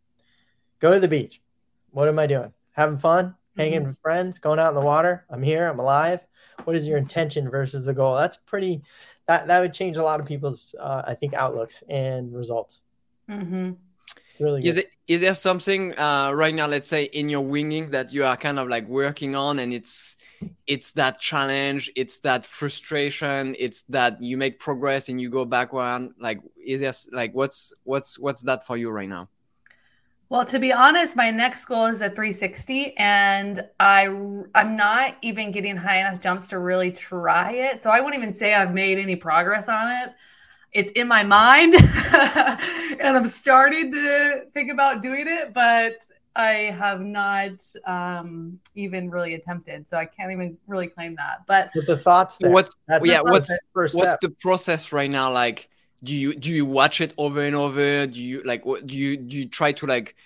[0.81, 1.43] Go to the beach.
[1.91, 2.53] What am i doing?
[2.73, 3.35] Having fun?
[3.57, 3.89] Hanging mm-hmm.
[3.89, 4.39] with friends?
[4.39, 5.25] Going out in the water?
[5.31, 5.69] I'm here.
[5.69, 6.21] I'm alive.
[6.65, 8.17] What is your intention versus the goal?
[8.17, 8.83] That's pretty
[9.27, 12.81] that that would change a lot of people's uh, i think outlooks and results.
[13.29, 13.73] Mm-hmm.
[14.41, 18.13] Really is it is there something uh, right now, let's say in your winging that
[18.13, 20.17] you are kind of like working on, and it's
[20.67, 25.69] it's that challenge, it's that frustration, it's that you make progress and you go back
[25.69, 26.15] backward.
[26.19, 29.29] Like, is there like what's what's what's that for you right now?
[30.31, 34.07] Well, to be honest, my next goal is a 360, and I
[34.55, 37.83] I'm not even getting high enough jumps to really try it.
[37.83, 40.15] So I wouldn't even say I've made any progress on it
[40.75, 41.75] it's in my mind
[43.01, 46.05] and I'm starting to think about doing it, but
[46.37, 51.47] I have not um, even really attempted, so I can't even really claim that.
[51.47, 52.71] But with the thoughts, there, what?
[53.03, 55.31] Yeah, what's what's the process right now?
[55.31, 55.69] Like,
[56.03, 58.07] do you do you watch it over and over?
[58.09, 58.67] Do you like?
[58.67, 59.39] What do you do?
[59.39, 60.17] You try to like,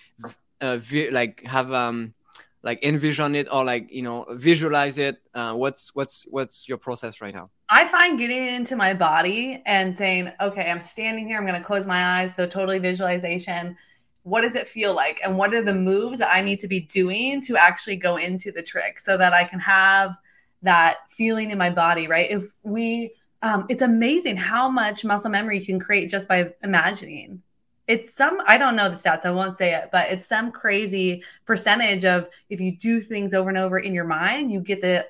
[0.61, 2.15] uh, vi- like have um
[2.63, 7.21] like envision it or like you know visualize it uh, what's what's what's your process
[7.21, 7.49] right now?
[7.69, 11.65] I find getting into my body and saying okay i'm standing here i'm going to
[11.65, 13.77] close my eyes so totally visualization.
[14.23, 16.81] What does it feel like and what are the moves that i need to be
[16.81, 20.17] doing to actually go into the trick so that i can have
[20.61, 22.29] that feeling in my body right?
[22.29, 27.41] If we um, it's amazing how much muscle memory you can create just by imagining
[27.89, 31.23] it's some i don't know the stats i won't say it but it's some crazy
[31.43, 35.05] percentage of if you do things over and over in your mind you get the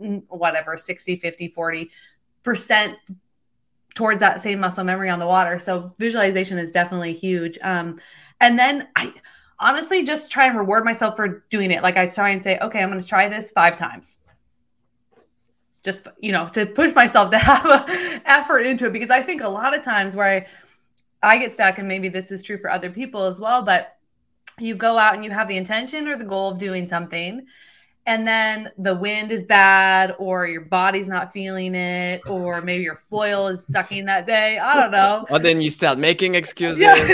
[0.00, 1.90] mm, whatever 60 50 40
[2.44, 2.96] percent
[3.94, 5.58] towards that same muscle memory on the water.
[5.60, 7.58] So visualization is definitely huge.
[7.62, 8.00] Um,
[8.40, 9.12] and then i
[9.60, 11.82] honestly just try and reward myself for doing it.
[11.82, 14.18] Like i try and say okay i'm going to try this five times.
[15.82, 19.48] Just you know to push myself to have effort into it because i think a
[19.48, 20.46] lot of times where i
[21.24, 23.96] I get stuck, and maybe this is true for other people as well, but
[24.58, 27.46] you go out and you have the intention or the goal of doing something,
[28.06, 32.96] and then the wind is bad, or your body's not feeling it, or maybe your
[32.96, 34.58] foil is sucking that day.
[34.58, 35.24] I don't know.
[35.30, 36.82] Or then you start making excuses.
[36.82, 36.94] Yeah.
[36.94, 37.10] and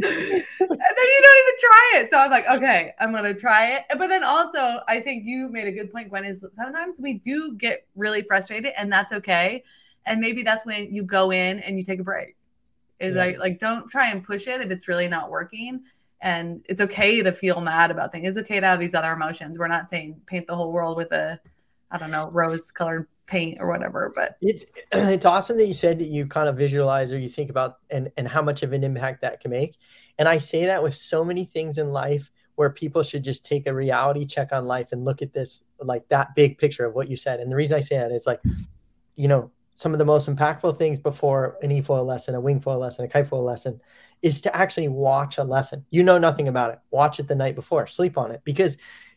[0.00, 2.10] then you don't even try it.
[2.10, 3.84] So I'm like, okay, I'm gonna try it.
[3.98, 6.24] But then also, I think you made a good point, Gwen.
[6.24, 9.62] Is sometimes we do get really frustrated, and that's okay
[10.06, 12.36] and maybe that's when you go in and you take a break
[13.00, 13.24] is yeah.
[13.24, 15.82] like like don't try and push it if it's really not working
[16.20, 19.58] and it's okay to feel mad about things it's okay to have these other emotions
[19.58, 21.40] we're not saying paint the whole world with a
[21.90, 24.12] i don't know rose colored paint or whatever.
[24.14, 27.50] But it's it's awesome that you said that you kind of visualize or you think
[27.50, 29.76] about and and how much of an impact that can make.
[30.18, 33.66] And I say that with so many things in life where people should just take
[33.66, 37.10] a reality check on life and look at this like that big picture of what
[37.10, 37.40] you said.
[37.40, 38.40] And the reason I say that is like,
[39.16, 42.78] you know, some of the most impactful things before an e-foil lesson, a wing foil
[42.78, 43.80] lesson, a kite foil lesson
[44.22, 45.84] is to actually watch a lesson.
[45.90, 46.78] You know nothing about it.
[46.90, 48.76] Watch it the night before, sleep on it because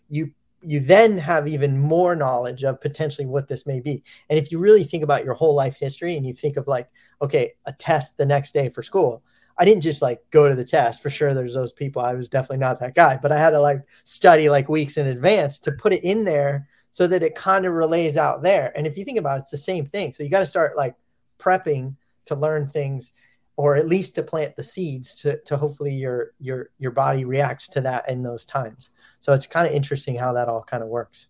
[0.10, 0.32] you
[0.64, 4.04] you then have even more knowledge of potentially what this may be.
[4.30, 6.90] And if you really think about your whole life history and you think of like,
[7.22, 9.24] okay, a test the next day for school,
[9.60, 11.04] I didn't just like go to the test.
[11.04, 12.02] For sure, there's those people.
[12.02, 15.08] I was definitely not that guy, but I had to like study like weeks in
[15.08, 18.72] advance to put it in there so that it kind of relays out there.
[18.76, 20.14] And if you think about it, it's the same thing.
[20.14, 20.96] So you got to start like
[21.40, 23.12] prepping to learn things
[23.56, 27.68] or at least to plant the seeds to, to hopefully your your your body reacts
[27.70, 28.92] to that in those times.
[29.20, 31.28] So it's kind of interesting how that all kind of works.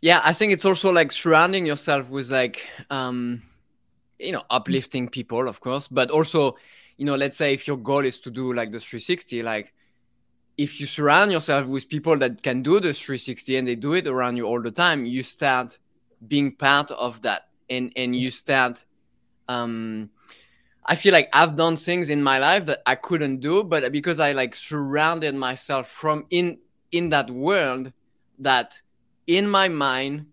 [0.00, 3.42] Yeah, I think it's also like surrounding yourself with like um
[4.18, 6.56] you know uplifting people of course, but also
[6.96, 9.74] you know, let's say if your goal is to do like the 360, like
[10.56, 14.06] if you surround yourself with people that can do the 360 and they do it
[14.06, 15.78] around you all the time, you start
[16.28, 18.84] being part of that and and you start
[19.48, 20.10] um
[20.84, 24.18] I feel like I've done things in my life that I couldn't do, but because
[24.18, 26.58] I like surrounded myself from in
[26.90, 27.92] in that world
[28.40, 28.74] that
[29.26, 30.26] in my mind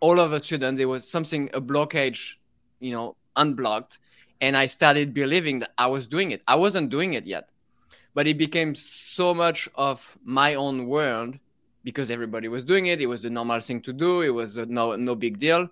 [0.00, 2.34] all of a sudden there was something a blockage,
[2.80, 3.98] you know, unblocked
[4.40, 6.42] and I started believing that I was doing it.
[6.46, 7.48] I wasn't doing it yet,
[8.18, 11.38] but it became so much of my own world
[11.84, 13.00] because everybody was doing it.
[13.00, 14.22] It was the normal thing to do.
[14.22, 15.68] It was no no big deal,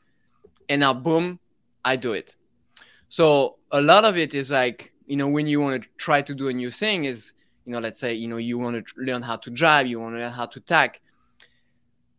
[0.69, 1.41] and now boom,
[1.85, 2.37] I do it.
[3.09, 6.37] So a lot of it is like you know when you want to try to
[6.37, 7.33] do a new thing is
[7.65, 10.15] you know let's say you know you want to learn how to drive, you want
[10.15, 11.01] to learn how to tack.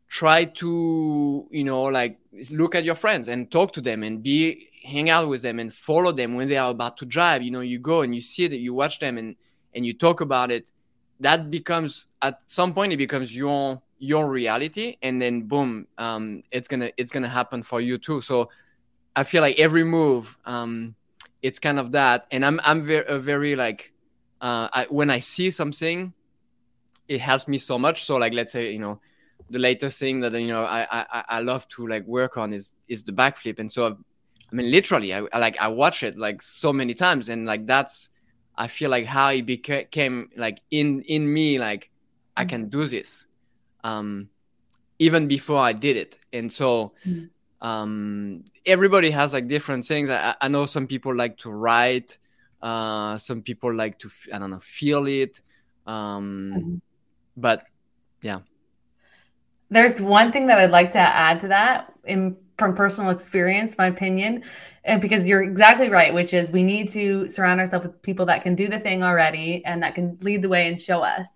[0.09, 2.19] Try to you know like
[2.51, 5.73] look at your friends and talk to them and be hang out with them and
[5.73, 8.47] follow them when they are about to drive you know you go and you see
[8.47, 9.35] that you watch them and
[9.77, 10.71] and you talk about it
[11.21, 16.67] that becomes at some point it becomes your your reality and then boom um, it's
[16.67, 18.21] gonna it's gonna happen for you too.
[18.21, 18.49] So
[19.15, 20.93] i feel like every move um,
[21.41, 23.93] it's kind of that and i'm i'm very very like
[24.41, 26.13] uh, I, when i see something
[27.07, 28.03] it helps me so much.
[28.05, 28.99] So like let's say you know
[29.49, 32.73] the latest thing that you know I, I I love to like work on is
[32.87, 33.97] is the backflip, and so I've,
[34.51, 37.65] I mean literally I, I like I watch it like so many times, and like
[37.65, 38.09] that's
[38.57, 41.89] I feel like how it became like in in me like
[42.35, 43.25] I can do this,
[43.83, 44.29] um,
[44.99, 46.93] even before I did it, and so.
[47.05, 47.29] Mm.
[47.59, 50.11] Um, everybody has like different things.
[50.11, 52.19] I, I know some people like to write,
[52.61, 55.41] uh, some people like to I don't know feel it,
[55.87, 56.75] um, mm-hmm.
[57.35, 57.65] but
[58.21, 58.41] yeah
[59.69, 63.87] there's one thing that I'd like to add to that in from personal experience, my
[63.87, 64.43] opinion,
[64.83, 68.41] and because you're exactly right, which is we need to surround ourselves with people that
[68.41, 71.27] can do the thing already and that can lead the way and show us.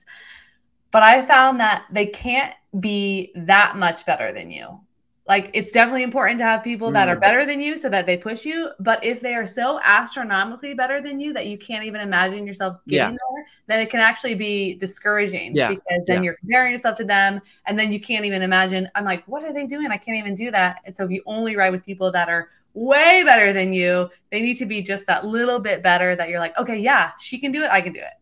[0.89, 4.81] But I found that they can't be that much better than you
[5.27, 7.21] like it's definitely important to have people that are mm.
[7.21, 10.99] better than you so that they push you but if they are so astronomically better
[10.99, 13.17] than you that you can't even imagine yourself getting yeah.
[13.35, 15.69] there then it can actually be discouraging yeah.
[15.69, 16.21] because then yeah.
[16.23, 19.53] you're comparing yourself to them and then you can't even imagine i'm like what are
[19.53, 22.11] they doing i can't even do that and so if you only ride with people
[22.11, 26.15] that are way better than you they need to be just that little bit better
[26.15, 28.13] that you're like okay yeah she can do it i can do it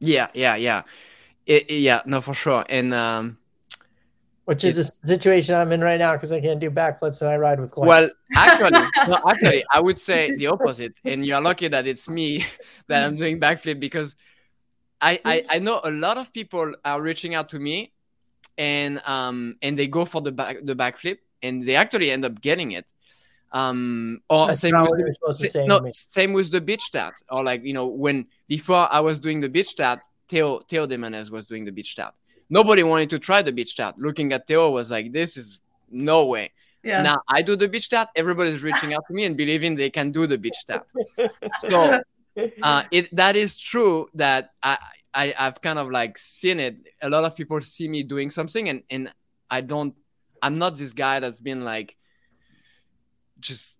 [0.00, 0.82] yeah yeah yeah
[1.46, 3.38] it, yeah no for sure and um
[4.44, 7.36] which is the situation I'm in right now because I can't do backflips and I
[7.36, 7.88] ride with Gwen.
[7.88, 8.70] Well, actually,
[9.08, 10.94] no, actually, I would say the opposite.
[11.04, 12.44] And you're lucky that it's me
[12.88, 14.14] that I'm doing backflip because
[15.00, 17.92] I, I, I know a lot of people are reaching out to me
[18.56, 22.40] and um and they go for the back the backflip and they actually end up
[22.40, 22.86] getting it.
[23.52, 27.72] Um or That's same with the, no, same with the beach start or like you
[27.72, 31.72] know when before I was doing the beach start, Theo Theo Demanez was doing the
[31.72, 32.14] beach start
[32.50, 33.98] nobody wanted to try the beach start.
[33.98, 36.52] Looking at Theo was like, this is no way.
[36.82, 37.02] Yeah.
[37.02, 38.08] Now I do the beach start.
[38.14, 40.86] Everybody's reaching out to me and believing they can do the beach start.
[41.60, 42.00] so
[42.62, 44.78] uh, it that is true that I,
[45.14, 46.76] I I've kind of like seen it.
[47.00, 49.12] A lot of people see me doing something and and
[49.50, 49.94] I don't.
[50.42, 51.96] I'm not this guy that's been like
[53.40, 53.76] just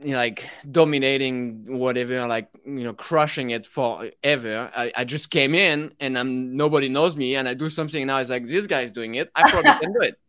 [0.00, 4.70] you know, like dominating whatever, like you know, crushing it forever.
[4.76, 8.18] I, I just came in and I'm nobody knows me, and I do something now.
[8.18, 9.30] It's like this guy's doing it.
[9.34, 10.16] I probably can do it.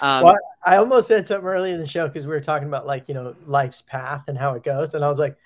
[0.00, 0.36] Um, well,
[0.66, 3.14] I almost said something earlier in the show because we were talking about like you
[3.14, 5.36] know life's path and how it goes, and I was like,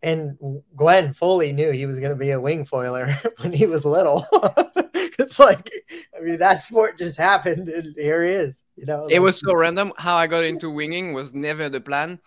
[0.00, 3.84] and Gwen fully knew he was going to be a wing foiler when he was
[3.84, 4.26] little.
[4.94, 5.70] it's like,
[6.16, 8.62] I mean, that sport just happened, and here he is.
[8.76, 9.92] You know, it was so random.
[9.96, 12.20] How I got into winging was never the plan.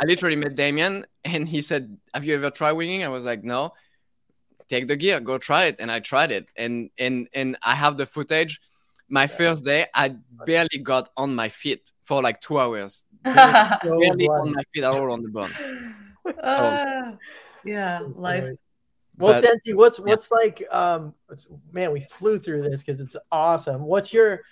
[0.00, 3.44] I literally met Damien, and he said, "Have you ever tried winging?" I was like,
[3.44, 3.72] "No."
[4.68, 7.98] Take the gear, go try it, and I tried it, and and and I have
[7.98, 8.60] the footage.
[9.08, 10.16] My first day, I
[10.46, 13.04] barely got on my feet for like two hours.
[13.24, 15.52] barely on my feet at all on the bone.
[16.24, 17.16] So, uh,
[17.64, 18.56] yeah, life.
[19.18, 20.36] Well, but, Sensi, what's what's yeah.
[20.36, 20.62] like?
[20.70, 21.14] Um,
[21.72, 23.82] man, we flew through this because it's awesome.
[23.82, 24.42] What's your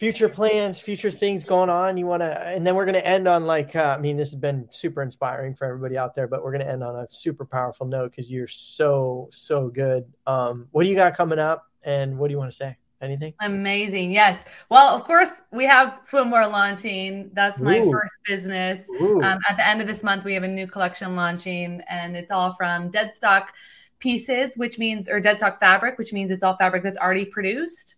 [0.00, 1.98] future plans, future things going on?
[1.98, 4.30] You want to, and then we're going to end on like, uh, I mean, this
[4.30, 7.06] has been super inspiring for everybody out there, but we're going to end on a
[7.10, 10.10] super powerful note because you're so so good.
[10.26, 12.78] Um, what do you got coming up, and what do you want to say?
[13.02, 13.34] Anything?
[13.40, 14.12] Amazing.
[14.12, 14.42] Yes.
[14.70, 17.30] Well, of course, we have swimwear launching.
[17.34, 17.90] That's my Ooh.
[17.90, 18.80] first business.
[19.00, 22.30] Um, at the end of this month, we have a new collection launching, and it's
[22.30, 23.54] all from dead stock
[24.00, 27.96] pieces, which means, or dead stock fabric, which means it's all fabric that's already produced.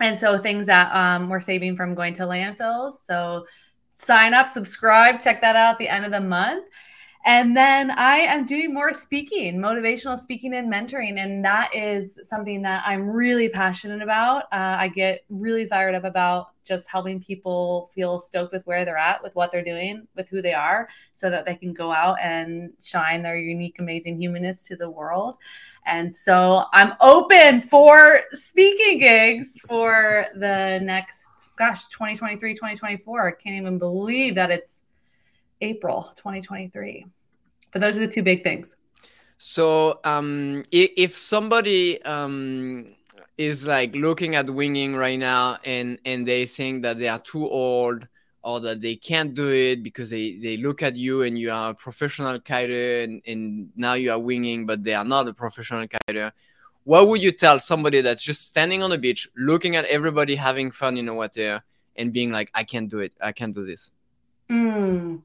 [0.00, 2.94] And so things that um, we're saving from going to landfills.
[3.06, 3.46] So
[3.92, 6.66] sign up, subscribe, check that out at the end of the month.
[7.26, 11.18] And then I am doing more speaking, motivational speaking and mentoring.
[11.18, 14.44] And that is something that I'm really passionate about.
[14.52, 18.98] Uh, I get really fired up about just helping people feel stoked with where they're
[18.98, 22.18] at, with what they're doing, with who they are, so that they can go out
[22.20, 25.36] and shine their unique, amazing humanness to the world.
[25.86, 33.28] And so I'm open for speaking gigs for the next, gosh, 2023, 2024.
[33.28, 34.82] I can't even believe that it's
[35.60, 37.06] April 2023.
[37.72, 38.74] But those are the two big things.
[39.38, 42.94] So, um, if somebody um,
[43.36, 47.48] is like looking at winging right now and and they think that they are too
[47.48, 48.06] old
[48.44, 51.70] or that they can't do it because they, they look at you and you are
[51.70, 55.86] a professional kiter and, and now you are winging but they are not a professional
[55.88, 56.30] kiter
[56.84, 60.70] what would you tell somebody that's just standing on the beach looking at everybody having
[60.70, 61.62] fun in the water
[61.96, 63.90] and being like i can't do it i can't do this
[64.48, 65.20] mm.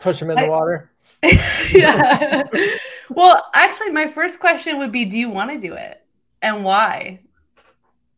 [0.00, 0.90] Push them in the water.
[1.72, 2.44] yeah.
[3.10, 6.02] well, actually, my first question would be Do you want to do it?
[6.42, 7.20] And why?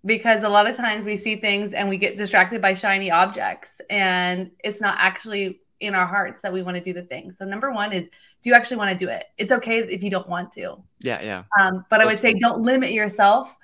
[0.05, 3.81] Because a lot of times we see things and we get distracted by shiny objects,
[3.91, 7.31] and it's not actually in our hearts that we want to do the thing.
[7.31, 8.09] So, number one is
[8.43, 9.25] do you actually want to do it?
[9.39, 10.83] It's okay if you don't want to.
[11.01, 11.43] Yeah, yeah.
[11.61, 13.57] Um, but I would say don't limit yourself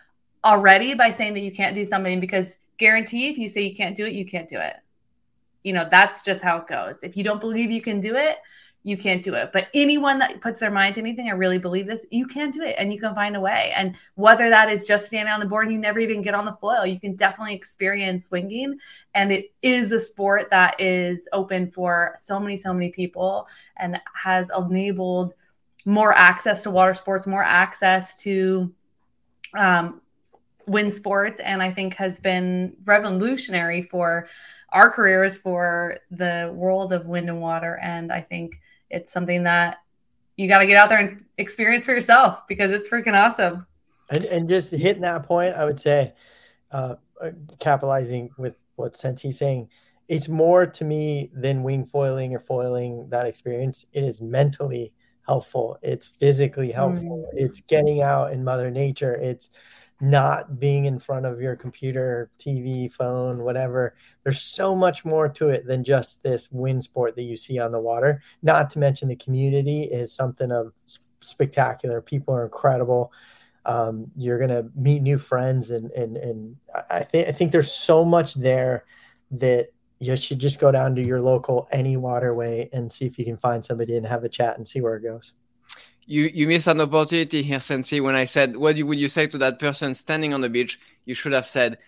[0.44, 3.96] already by saying that you can't do something because guarantee if you say you can't
[3.96, 4.76] do it, you can't do it
[5.62, 6.96] you know, that's just how it goes.
[7.02, 8.38] If you don't believe you can do it,
[8.84, 9.50] you can't do it.
[9.52, 12.62] But anyone that puts their mind to anything, I really believe this, you can do
[12.62, 13.72] it and you can find a way.
[13.76, 16.44] And whether that is just standing on the board and you never even get on
[16.44, 18.78] the foil, you can definitely experience winging.
[19.14, 23.46] And it is a sport that is open for so many, so many people
[23.76, 25.34] and has enabled
[25.84, 28.72] more access to water sports, more access to
[29.56, 30.00] um,
[30.66, 34.26] wind sports, and I think has been revolutionary for
[34.72, 37.78] our careers for the world of wind and water.
[37.82, 38.60] And I think
[38.90, 39.78] it's something that
[40.36, 43.66] you got to get out there and experience for yourself because it's freaking awesome.
[44.10, 46.14] And, and just hitting that point, I would say,
[46.70, 46.96] uh,
[47.58, 49.68] capitalizing with what Sensi's saying,
[50.08, 53.86] it's more to me than wing foiling or foiling that experience.
[53.92, 54.92] It is mentally
[55.26, 55.78] helpful.
[55.82, 57.30] It's physically helpful.
[57.32, 57.38] Mm.
[57.38, 59.14] It's getting out in Mother Nature.
[59.14, 59.50] It's
[60.02, 63.94] not being in front of your computer, TV, phone, whatever.
[64.24, 67.70] There's so much more to it than just this wind sport that you see on
[67.70, 68.20] the water.
[68.42, 70.72] Not to mention the community is something of
[71.20, 72.02] spectacular.
[72.02, 73.12] People are incredible.
[73.64, 76.56] Um, you're gonna meet new friends, and and and
[76.90, 78.84] I think I think there's so much there
[79.30, 79.68] that
[80.00, 83.36] you should just go down to your local any waterway and see if you can
[83.36, 85.32] find somebody and have a chat and see where it goes
[86.06, 88.00] you you miss an opportunity here, Sensi.
[88.00, 90.78] When I said, what would you say to that person standing on the beach?
[91.04, 91.78] You should have said,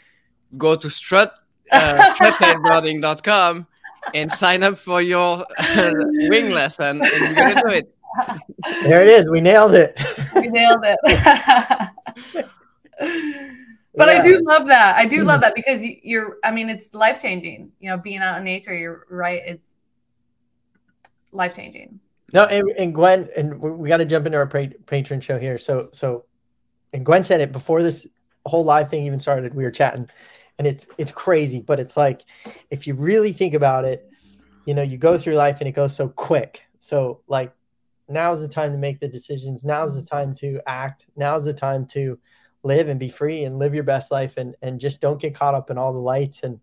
[0.56, 1.32] go to strut
[1.70, 3.66] uh, strutboarding.com
[4.12, 5.92] and sign up for your uh,
[6.28, 7.90] wing lesson, and you're gonna do it.
[8.84, 9.28] There it is.
[9.28, 10.00] We nailed it.
[10.36, 10.96] we nailed it.
[11.02, 11.16] but
[14.08, 14.20] yeah.
[14.20, 14.94] I do love that.
[14.94, 16.36] I do love that because you're.
[16.44, 17.72] I mean, it's life changing.
[17.80, 18.72] You know, being out in nature.
[18.72, 19.42] You're right.
[19.44, 19.72] It's
[21.32, 21.98] life changing.
[22.32, 25.58] No, and, and Gwen, and we got to jump into our patron show here.
[25.58, 26.24] So, so,
[26.92, 28.06] and Gwen said it before this
[28.46, 29.54] whole live thing even started.
[29.54, 30.08] We were chatting,
[30.58, 32.22] and it's it's crazy, but it's like
[32.70, 34.10] if you really think about it,
[34.64, 36.62] you know, you go through life and it goes so quick.
[36.78, 37.52] So, like,
[38.08, 39.64] now's the time to make the decisions.
[39.64, 41.06] Now's the time to act.
[41.16, 42.18] Now's the time to
[42.62, 45.54] live and be free and live your best life, and and just don't get caught
[45.54, 46.60] up in all the lights and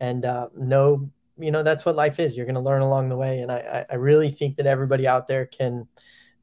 [0.00, 3.16] and uh, know you know that's what life is you're going to learn along the
[3.16, 5.86] way and I, I really think that everybody out there can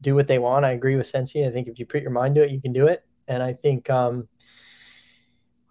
[0.01, 0.65] do what they want.
[0.65, 1.45] I agree with Sensi.
[1.45, 3.03] I think if you put your mind to it, you can do it.
[3.27, 4.27] And I think um,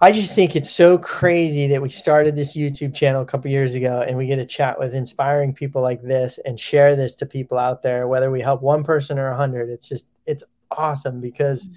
[0.01, 3.75] I just think it's so crazy that we started this YouTube channel a couple years
[3.75, 7.27] ago and we get to chat with inspiring people like this and share this to
[7.27, 9.70] people out there, whether we help one person or a hundred.
[9.70, 11.70] It's just it's awesome because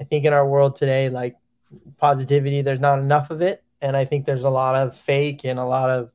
[0.00, 1.36] I think in our world today, like
[1.98, 3.64] positivity, there's not enough of it.
[3.82, 6.10] And I think there's a lot of fake and a lot of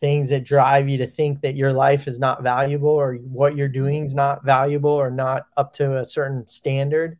[0.00, 3.68] things that drive you to think that your life is not valuable or what you're
[3.68, 7.18] doing is not valuable or not up to a certain standard.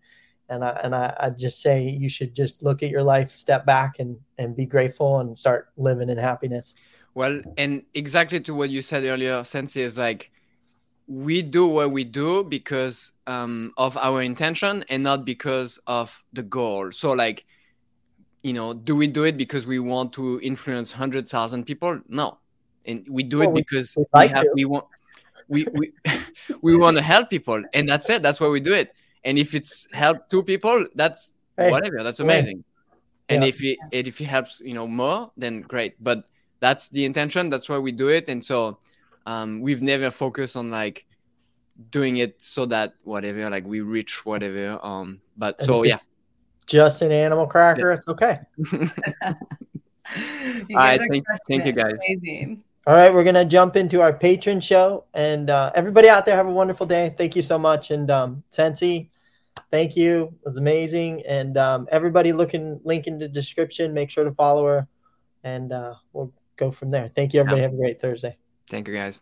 [0.49, 3.67] And I and I, I just say you should just look at your life, step
[3.67, 6.73] back and and be grateful and start living in happiness.
[7.15, 10.31] Well, and exactly to what you said earlier, Sensi is like
[11.09, 16.43] we do what we do because um, of our intention and not because of the
[16.43, 16.93] goal.
[16.93, 17.45] So like,
[18.43, 22.01] you know, do we do it because we want to influence hundred thousand people?
[22.09, 22.39] No,
[22.89, 24.87] and we do well, it because we, we, have, we want
[25.47, 25.93] we we,
[26.63, 28.93] we want to help people and that's it that's why we do it.
[29.25, 32.65] And if it's help two people that's hey, whatever that's amazing.
[33.29, 33.37] Hey.
[33.37, 36.03] and if it if it helps you know more then great.
[36.03, 36.25] But
[36.61, 38.29] that's the intention that's why we do it.
[38.29, 38.79] And so
[39.27, 41.05] um, we've never focused on like
[41.91, 45.97] doing it so that whatever like we reach whatever um but and so yeah.
[46.67, 47.97] just an animal cracker yeah.
[47.97, 48.41] it's okay.
[50.77, 51.99] I thank, thank you guys.
[52.09, 52.65] Amazing.
[52.87, 56.47] All right, we're gonna jump into our patron show, and uh, everybody out there have
[56.47, 57.15] a wonderful day.
[57.17, 59.11] Thank you so much, and um, Sensi,
[59.71, 60.35] thank you.
[60.41, 63.93] It was amazing, and um, everybody looking link in the description.
[63.93, 64.89] Make sure to follow her,
[65.45, 67.11] and uh, we'll go from there.
[67.15, 67.61] Thank you, everybody.
[67.61, 67.69] Yeah.
[67.69, 68.39] Have a great Thursday.
[68.69, 69.21] Thank you, guys.